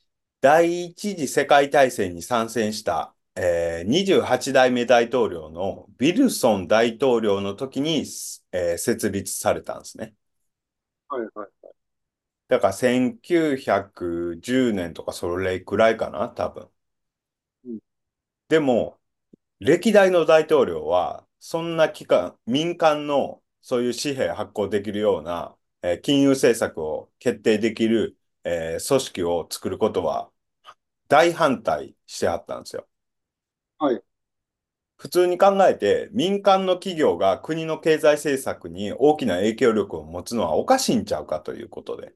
[0.43, 8.05] 第一次世界大戦に参戦した、えー28代目大統領のウィルソン大統領の時に、
[8.53, 10.15] えー設立されたんですね。
[11.09, 11.73] はいはい。
[12.49, 16.71] だから1910年とかそれくらいかな、多分
[17.67, 17.81] うん。
[18.49, 19.01] でも、
[19.65, 30.31] 歴代の大統領は、そんな機関、民間のそういう紙幣発行できるような、えー金融政策を決定できる、えー組織を作ることは
[31.09, 32.89] 大反対してはったんですよ。
[33.79, 34.03] はい。
[34.97, 42.15] 普通に考えて、民間の企業が国の経済政策に大きな影響力を持つのはおかしいんちゃうかということで。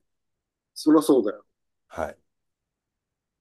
[0.74, 1.44] そりゃそうだよ。
[1.88, 2.18] はい。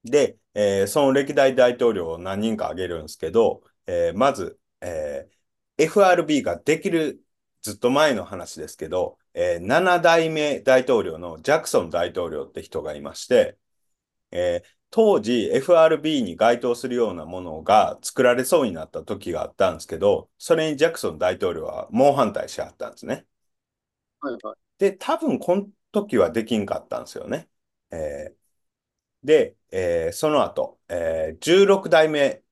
[0.03, 5.36] で、えーその歴代大統領を何人か挙げるんですけど、えーまず、えー
[5.77, 7.21] FRB ができる
[7.61, 13.57] ずっと前の話ですけど、えー7代目大統領のジャクソン大統領って人がいまして、
[14.31, 23.25] えー当時 FRB に該当するようなものが作られそうになった時があったんですけど、それにジャクソン大統領は猛反対しはったんですね。
[24.19, 24.57] はいはい。
[24.77, 27.49] で、多分この時はできんかったんですよね。
[27.91, 28.36] えー
[29.23, 32.43] で、えーその後、えー16代目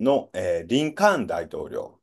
[0.00, 2.00] の、えーリンカーン大統領。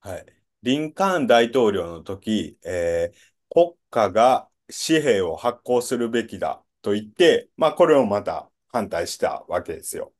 [0.00, 0.26] はい。
[0.62, 4.48] リンカーン大統領の時、えー国家が
[4.86, 10.14] 紙幣を発行するべきだと言って、まあこれをまた反対したわけですよ。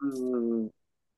[0.00, 0.70] うんうん。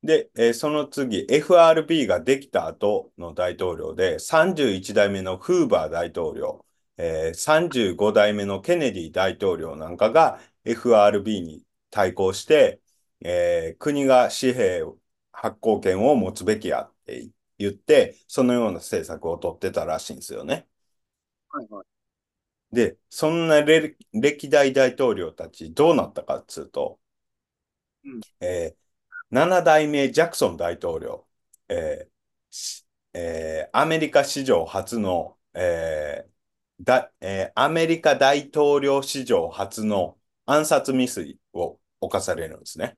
[0.03, 6.65] で、えーその次、FRB ができた後の大統領で、31代目のフーバー大統領、
[6.97, 12.80] えー35代目のケネディ大統領なんかが FRB に対抗して、
[13.21, 14.83] えー国が紙幣
[15.33, 20.69] 発行権を持つべきやって言って、そのような政策を取ってたらしいんですよね。
[21.49, 22.01] はいはい。
[22.73, 27.01] で、そんな歴歴代大統領たちどうなったかっつうと、
[28.05, 28.81] うんえー
[29.31, 31.27] 7代目ジャクソン大統領、
[31.69, 32.11] えー
[32.51, 42.97] しえーアメリカ史上初の、えーだ、えーアメリカ大統領史上初の暗殺未遂を犯されるんですね。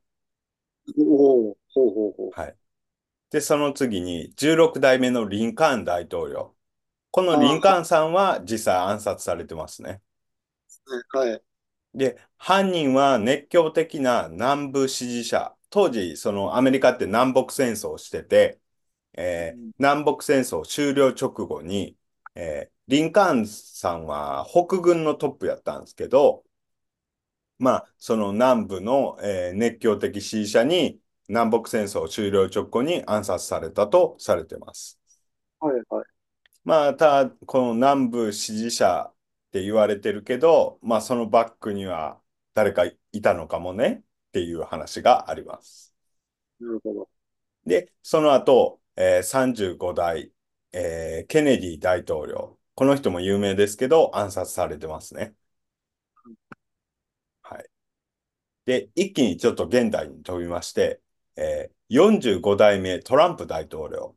[0.97, 2.37] おお、ほうほうほう。
[2.37, 2.57] はい。
[3.31, 6.57] で、その次に16代目のリンカーン大統領。
[7.11, 10.03] このリンカーンさんは実際暗殺されてますね。
[11.13, 11.43] はい。
[11.95, 15.55] で、犯人は熱狂的な南部支持者。
[15.71, 18.61] 当時、そのアメリカって南北戦争をしてて、
[19.15, 21.99] えーうん南北戦争終了直後に、
[22.35, 26.45] えーリンカーンさんは北軍のトップやったんですけど、
[27.59, 34.99] まあ、その南部の、えー熱狂的支持者に南北戦争終了直後に暗殺されたとされてます。
[35.61, 36.07] はいはい。
[36.65, 39.15] まあ、ただ、この南部支持者っ
[39.53, 42.21] て言われてるけど、まあ、そのバックには
[42.55, 45.93] 誰かいたのかもねっていう話があります。
[46.61, 47.09] なるほど。
[47.67, 50.33] で、その後、えー35代、
[50.73, 52.59] えーケネディ大統領。
[52.75, 55.35] この人も有名ですけど、暗殺されてますね。
[58.67, 58.81] はい。
[58.87, 61.01] で、一気にちょっと現代に飛びまして、
[61.37, 64.17] えー45代目トランプ大統領。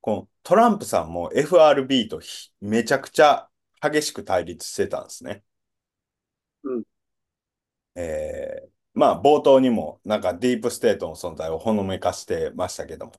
[0.00, 3.48] このトランプさんも FRB とひめちゃくちゃ
[3.82, 5.42] 激しく対立してたんですね。
[6.62, 6.84] うん。
[7.94, 13.12] えーまあ冒頭にもなんかディープステートの存在をほのめかしてましたけども。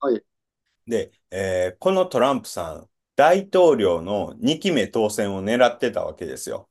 [0.00, 0.22] はい。
[0.86, 6.68] で、えーこのトランプさん、大統領の2期目当選を狙ってたわけですよ。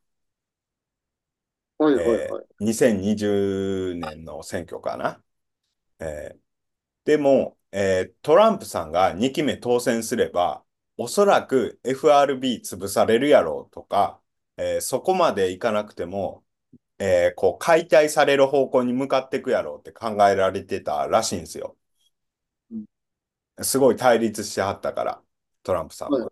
[1.78, 2.46] はいはいえはい。
[2.62, 5.24] ー2020年の選挙かな。
[6.00, 6.40] えー
[7.06, 10.66] でも、えートランプさんが2期目当選すれば、
[10.98, 14.22] おそらく FRB 潰されるやろうとか、
[14.58, 16.46] えーそこまでいかなくても、
[17.00, 21.78] えーこう解体される方向に向かっていくやろうって考えられてたらしいんですよ。
[23.64, 25.22] すごい対立してはったから、
[25.64, 26.32] トランプさんは。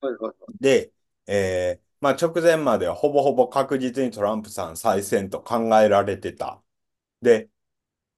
[0.00, 0.60] はいはいはい。
[0.60, 0.92] で、
[1.26, 6.62] えーまあ直前まではほぼほぼ確実にトランプさん再選と考えられてた。
[7.22, 7.50] で、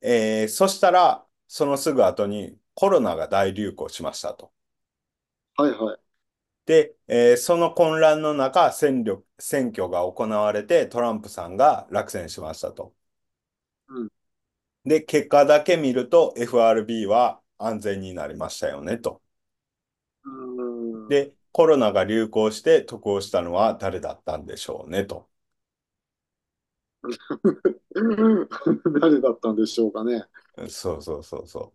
[0.03, 4.53] えーそしたら、そのすぐ後にコロナが大流行しましたと。
[5.57, 6.13] はいはい。
[6.67, 12.95] で、えーその混乱の中、選挙、選挙が行われてトランプさんが落選しましたと。
[13.89, 14.09] うん
[14.85, 19.21] で、結果だけ見ると FRB は安全になりましたよねと。
[20.25, 21.17] うーん。
[21.21, 25.29] で、コロナが流行して得をしたのは誰だったんでしょうねと。
[29.01, 30.25] 誰だったんでしょうかね。
[30.71, 31.75] そうそうそうそ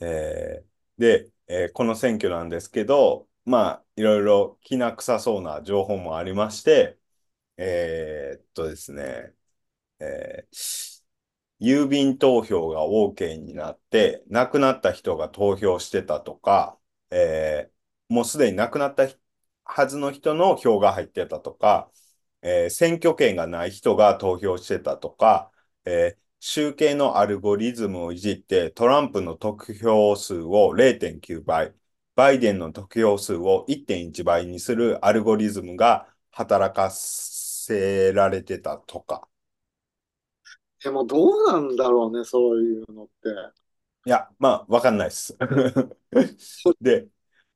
[0.00, 0.04] う。
[0.06, 6.98] えーで、えーこの選挙なんですけど、まあ、いろいろきな臭そうな情報もありまして、
[7.58, 9.34] えーっとですね、
[10.00, 11.02] えー
[11.60, 16.78] 郵便投票が OK になって、亡くなった人が投票してたとか、
[17.10, 17.75] えー
[18.08, 19.08] もうすでに亡くなった
[19.64, 21.90] はずの人の票が入ってたとか、
[22.42, 25.50] えー選挙権がない人が投票してたとか、
[25.84, 31.74] えー集計のアルゴリズムをいじってトランプの得票数を0.9倍、
[32.14, 39.28] バイデンの得票数を1.1倍にするアルゴリズムが働かせられてたとか。
[40.82, 43.28] でもどうなんだろうね、そういうのって。
[44.06, 45.36] いや、まあ、わかんないです。
[46.80, 47.08] で、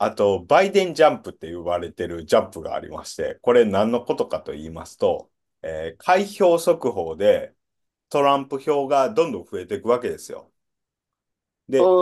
[0.02, 5.30] あと、バイデンジャンプって呼ばれてるジャンプがありまして、これ何のことかと言いますと、
[5.62, 7.54] えー開票速報で
[8.10, 10.52] トランプ票がどんどん増えていくわけですよ。
[11.68, 11.94] で、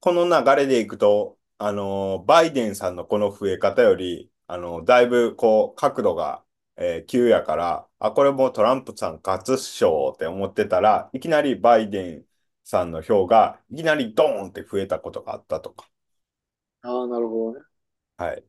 [0.00, 6.44] この流れでいくと、あのーバイデンさんのこの増え方より、あのだいぶこう、角度が、
[6.76, 12.26] えー急やから、あ、これもうトランプさん勝つっしょって思ってたら、いきなりバイデン
[12.64, 15.88] さんの票がいきなりドーンって増えたことがあったとか。
[16.84, 17.64] ああ、なるほどね。
[18.16, 18.44] はい。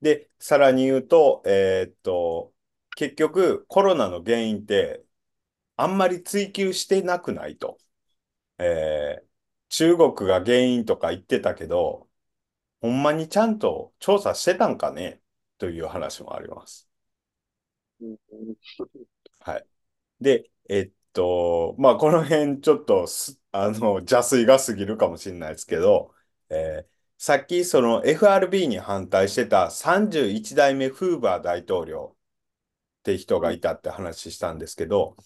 [0.00, 2.52] で、さらに言うと、えーっと、
[2.96, 5.04] 結局コロナの原因って
[5.76, 7.78] あんまり追求してなくないと。
[8.58, 9.28] えー
[9.70, 12.08] 中国が原因とか言ってたけど、
[12.82, 15.22] ほんまにちゃんと調査してたんかね？
[15.58, 16.88] という話もあります。
[18.00, 18.16] うん
[19.40, 19.66] はい。
[20.20, 26.14] で、えっと、まあ、この辺ちょっとす、あの、邪推が過ぎるかもしれないですけど、
[26.50, 26.91] えー
[27.24, 32.16] さっきその FRB に反対してた31代目フーバー大統領
[33.00, 35.16] って人がいたって話したんですけど、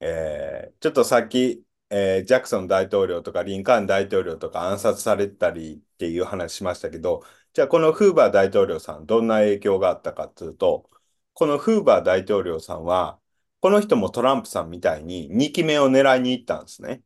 [0.00, 10.88] えーちょっとさっき、えージャクソン大統領とかリンカーン大統領とか暗殺されたりっていう話しましたけど、じゃあこのフーバー大統領さんどんな影響があったかっていうと、
[11.34, 13.20] このフーバー大統領さんは、
[13.60, 17.02] この人もトランプさんみたいに2期目を狙いに行ったんですね。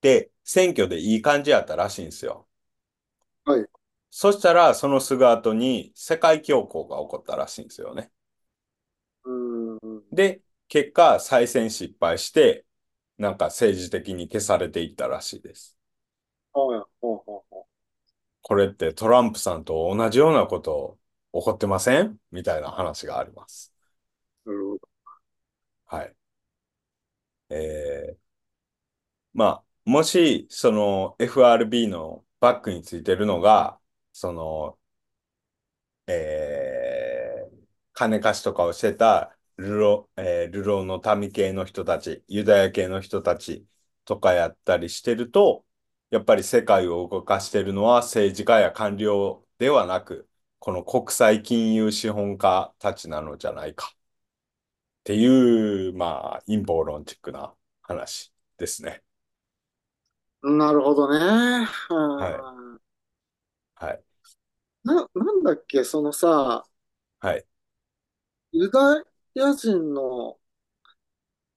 [0.00, 2.47] で、選挙でいい感じやったらしいんですよ。
[3.48, 3.66] はい。
[4.10, 8.10] そしたら、そのすぐ後に世界恐慌が起こったらしいんですよね。
[9.24, 9.32] う
[9.76, 9.78] ん。
[10.12, 12.66] で、結果、再選失敗して、
[13.16, 15.78] なんか政治的に消されていったらしいです。
[16.52, 16.80] はい。
[17.00, 17.66] ほうほうほ
[18.42, 20.98] これってトランプさんと同じようなこと
[21.32, 23.72] 起こってませんみたいな話があります。
[24.44, 24.50] う。
[24.50, 24.80] なるほど。
[25.86, 26.14] はい。
[27.50, 28.16] えー、
[29.32, 33.80] まあ、もし、その FRB のバックについてるのが、
[34.12, 34.78] その、
[36.06, 43.66] えー、金貸しとかをしてたルロ、えー、ルロの民系の人たち、ユダヤ系の人たち
[44.04, 45.64] とかやったりしてると、
[46.10, 50.28] やっぱり世界を動かしてるのは政治家や官僚ではなく、
[50.58, 53.92] この国際金融資本家たちなのじゃないか。
[55.00, 59.02] っていう、まあ、陰謀論チックな話ですね。
[60.42, 61.66] なるほどね。
[62.18, 62.80] はうん
[63.74, 64.04] はい。
[64.84, 66.64] な、なんだっけ、そのさ、
[67.20, 67.46] はい。
[68.52, 70.38] ユダヤ人の、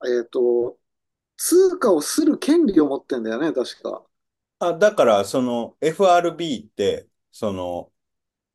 [0.05, 0.77] えっと、
[1.38, 4.05] 通貨をする権利を持ってんだよね、確か。
[4.59, 7.91] あ、だから、その FRB って、その、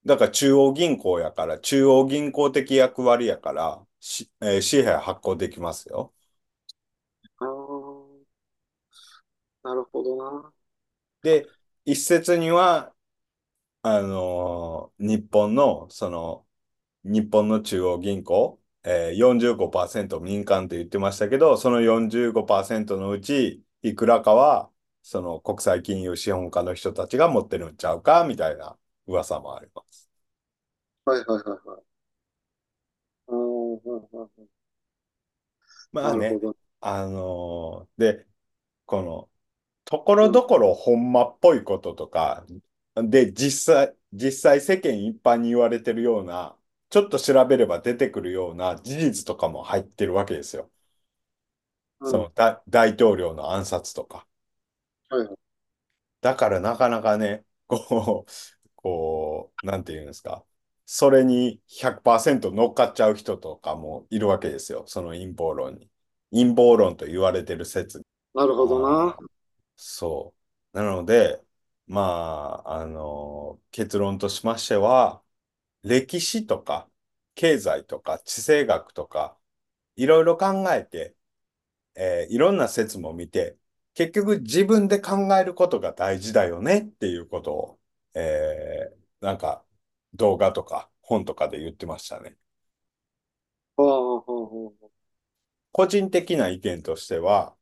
[0.07, 6.15] だから中央銀行やから、中央銀行的役割やから、し、えー紙幣発行できますよ。
[7.39, 8.27] あー
[9.67, 10.53] なるほどな。
[11.23, 11.51] で、
[11.85, 12.95] 一説には、
[13.83, 16.47] あのー日本の、その、
[17.05, 24.71] 日本の中央銀行、えー、45%民間って言ってましたけど、その45%のうち、いくらかは、
[25.03, 30.11] その国際金融資本家の人たちが持ってるんちゃうか、みたいな噂もあります。
[31.05, 31.97] はいはいはいはい。
[33.29, 34.49] あーうんうんうん
[35.93, 36.57] まあねなる、ほど。
[36.81, 38.27] あのーで、
[38.87, 39.31] この、
[39.87, 42.45] ところどころほんまっぽいこととか、
[42.97, 46.57] で、実際、実際世間一般に言われてるような、
[46.91, 50.71] ちょっと調べれば出てくるような事実とかも入ってるわけですよ。
[52.01, 54.27] うんその大大統領の暗殺とか。
[55.09, 55.37] はいはい。
[56.21, 58.31] だからなかなかね、こう、
[58.75, 60.45] こう、なんていうんですか。
[60.85, 64.85] それに100%乗っかっちゃう人とかもいるわけですよ。
[64.87, 65.91] その陰謀論に。
[66.33, 68.03] 陰謀論と言われてる説
[68.35, 69.17] なるほどな。
[69.77, 70.35] そ
[70.73, 70.77] う。
[70.77, 71.43] なので、
[71.87, 72.01] ま
[72.65, 75.23] あ、あの、結論としましては、
[75.83, 76.91] 歴史とか、
[77.35, 79.39] 経済とか、地政学とか、
[79.97, 81.17] いろいろ考えて、
[81.97, 83.59] えーいろんな説も見て、
[83.95, 87.81] 結局自分で考えることが大事だよねっていうことを、
[88.15, 89.65] えーなんか
[90.15, 92.37] 動画とか本とかで言ってましたね。
[93.77, 94.91] はあはあはあ
[95.73, 97.56] 個人的な意見としては、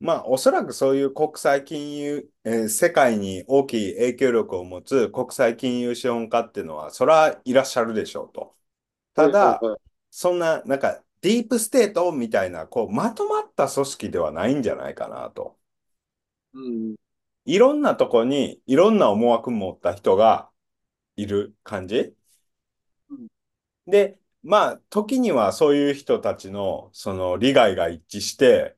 [0.00, 8.54] まあ、おそらくそういう国際金融、えー世界に大きい影響力を持つ国際金融資本家っていうのは、そらいらっしゃるでしょうと。
[9.14, 9.68] ただ、
[10.10, 15.58] そんな、なんか、ディープステートみたいな、こう、まとまった組織ではないんじゃないかなと。
[16.52, 16.94] うん。
[17.46, 20.50] いろんなとこに、いろんな思惑持った人が
[21.16, 22.16] いる感じ
[23.08, 23.28] うん
[23.86, 28.76] で、まあ、時にはそういう人たちの、その利害が一致して、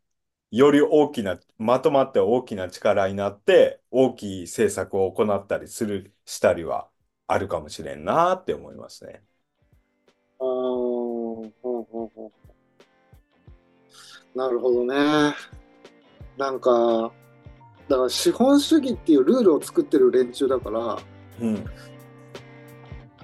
[0.57, 6.89] より大きな、まとまって大きな力になって、大きい政策を行ったりする、したりは
[7.27, 9.23] あるかもしれんなって思いますね。
[10.39, 12.33] あーほうほうほ
[14.35, 15.35] うなるほどね。
[16.37, 17.13] なんか、
[17.89, 20.99] だから資本主義っていうルールを作ってる連中だから、
[21.41, 21.65] うん。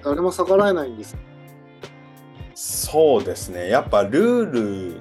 [0.02, 1.16] 誰も逆らえないんです。
[2.54, 3.68] そうですね。
[3.68, 5.00] やっぱルール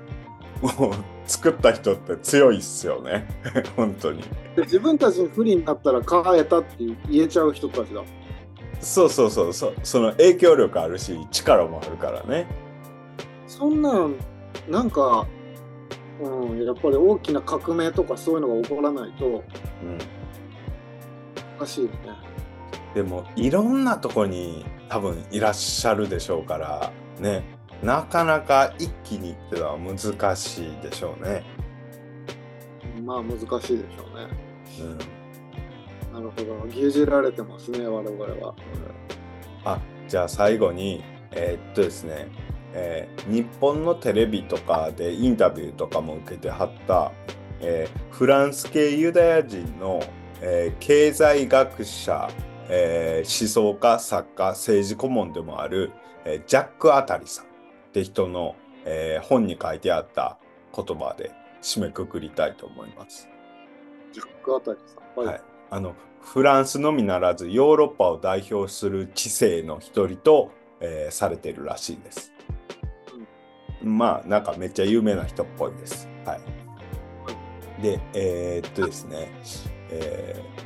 [0.63, 0.93] を
[1.25, 3.27] 作った人って強いっすよね。
[3.75, 4.21] 本当に。
[4.55, 6.75] で自分たちに不利になったら変えたって
[7.09, 8.03] 言えちゃう人たちだ。
[8.79, 9.73] そうそうそうそう。
[9.83, 12.47] その影響力あるし、力もあるからね。
[13.47, 14.15] そんなん、
[14.67, 15.27] なんか、
[16.21, 19.41] うん、やっぱり大きな革命とかそういうのが起こらないとうん。
[21.57, 21.95] おかしいよね。
[22.95, 27.43] でも、いろんなとこに多分いらっしゃるでしょうから、ね。
[27.83, 31.43] なかなか一気にってのは難しいでしょうね。
[33.03, 33.77] まあ難しいでしょ
[34.13, 34.27] うね。
[34.79, 36.13] うん。
[36.13, 36.63] なるほど。
[36.67, 38.55] 牛耳られてますね、我々は。
[39.63, 42.27] あ、じゃあ最後に、えーっとですね、
[42.73, 47.11] えー日本のテレビとかでインタビューとかも受けてはった、
[47.61, 50.01] えーフランス系ユダヤ人の、
[50.41, 52.29] えー経済学者、
[52.69, 55.91] えー思想家、作家、政治顧問でもある、
[56.25, 57.45] えージャック・アタリさん
[57.91, 60.37] って人の、えー本に書いてあった
[60.73, 61.31] 言葉で
[61.61, 63.27] 締めくくりたいと思います。
[64.13, 65.25] ジャック・アタリさん。
[65.25, 72.31] はい、あのフランスのみならずヨーロッパを代表する知性の一人と、えーされてるらしいです。
[73.83, 76.07] まあなんかめっちゃ有名な人っぽいです。
[76.25, 76.37] は
[77.79, 79.31] い、でえーっとですね、
[79.89, 80.61] えー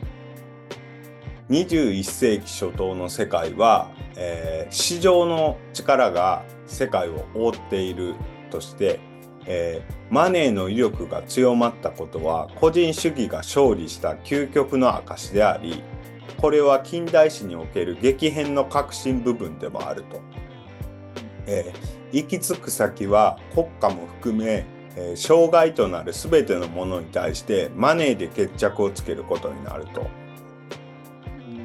[1.47, 8.15] 21世紀初頭の世界は、えー市場の力が世界を覆っている
[8.49, 8.99] として、
[9.45, 15.83] えーマネーの威力が強まったことは個人主義が勝利した究極の証であり
[16.37, 20.21] これは近代史における激変の革新部分でもあると、
[21.47, 30.07] えー行き着く先は国家も含め、えー障害となる全てのものに対してマネーで決着をつけることになると、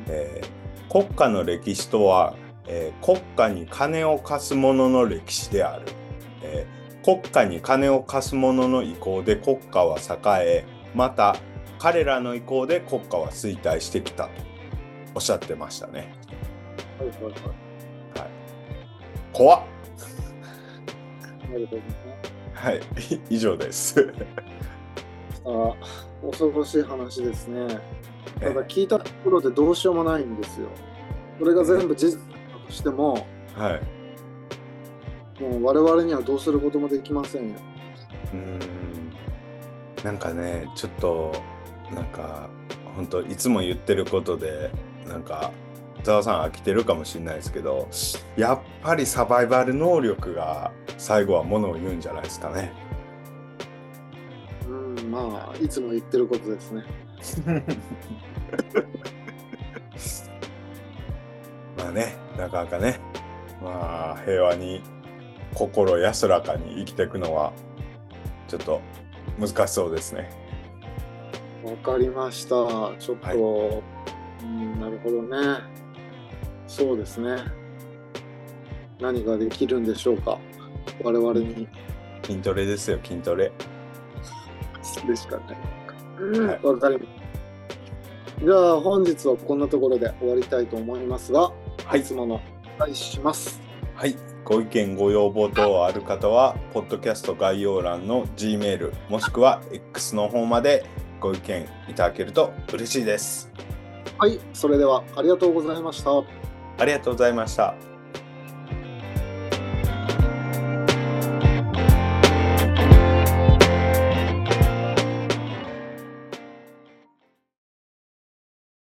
[0.08, 2.34] えー国家の歴史とは、
[2.66, 5.86] えー国家に金を貸す者の歴史である、
[6.42, 11.34] えー国家に金を貸す者の意向で国家は栄えまた
[11.78, 14.30] 彼らの意向で国家は衰退してきたと
[15.14, 16.14] おっしゃってましたね。
[16.98, 18.30] はいはいはい。
[19.32, 19.62] 怖っ
[21.50, 21.82] なるほどね。
[22.52, 22.80] はい
[23.30, 24.12] 以上です。
[25.46, 25.74] あ
[26.22, 27.66] 恐ろしい話ですね。
[28.42, 30.68] えただ聞いたところでどうしようもないんですよ。
[31.38, 32.29] それが全部事実だ
[32.70, 33.80] としても、はい
[35.42, 37.54] もう我々にはどうすることもできませんよ。
[38.34, 38.60] うーん
[40.04, 41.32] なんかねちょっと
[41.94, 42.50] なんか
[42.94, 44.70] 本当いつも言ってることで
[45.08, 45.50] なんか
[46.02, 47.88] ざわさん飽きてるかもしれないですけど
[48.36, 52.74] やっぱりサバイバル能力が最後はものを言うんじゃないですかね。
[54.68, 56.84] うん、まあ、いつも言ってることですね。
[61.80, 63.00] まあねなかなかね
[63.62, 64.82] まあ平和に
[65.54, 67.52] 心安らかに生きていくのは
[68.48, 68.80] ちょっと
[69.38, 70.30] 難しそうですね。
[71.64, 72.50] わかりました。
[72.50, 75.58] ちょっと、はいうん、なるほどね。
[76.66, 77.36] そうですね。
[79.00, 80.38] 何ができるんでしょうか？
[81.02, 81.68] 我々に。
[82.22, 83.52] 筋トレですよ筋トレ。
[84.82, 86.40] それしかない。
[86.40, 87.06] はいわかりまし
[88.40, 88.44] た。
[88.44, 91.52] じゃあ本日はこんなところで終わりたいと思いますが、
[91.86, 92.40] はいいつもの
[92.76, 93.60] お願いします。
[93.94, 100.86] はい、ご意見ご要望等ある方は、ポッドキャスト概要欄の G メールもしくは X の方まで
[101.20, 103.50] ご意見いただけると嬉しいです。
[104.18, 106.10] はい、それではありがとうございました。
[106.78, 107.89] ありがとうございました。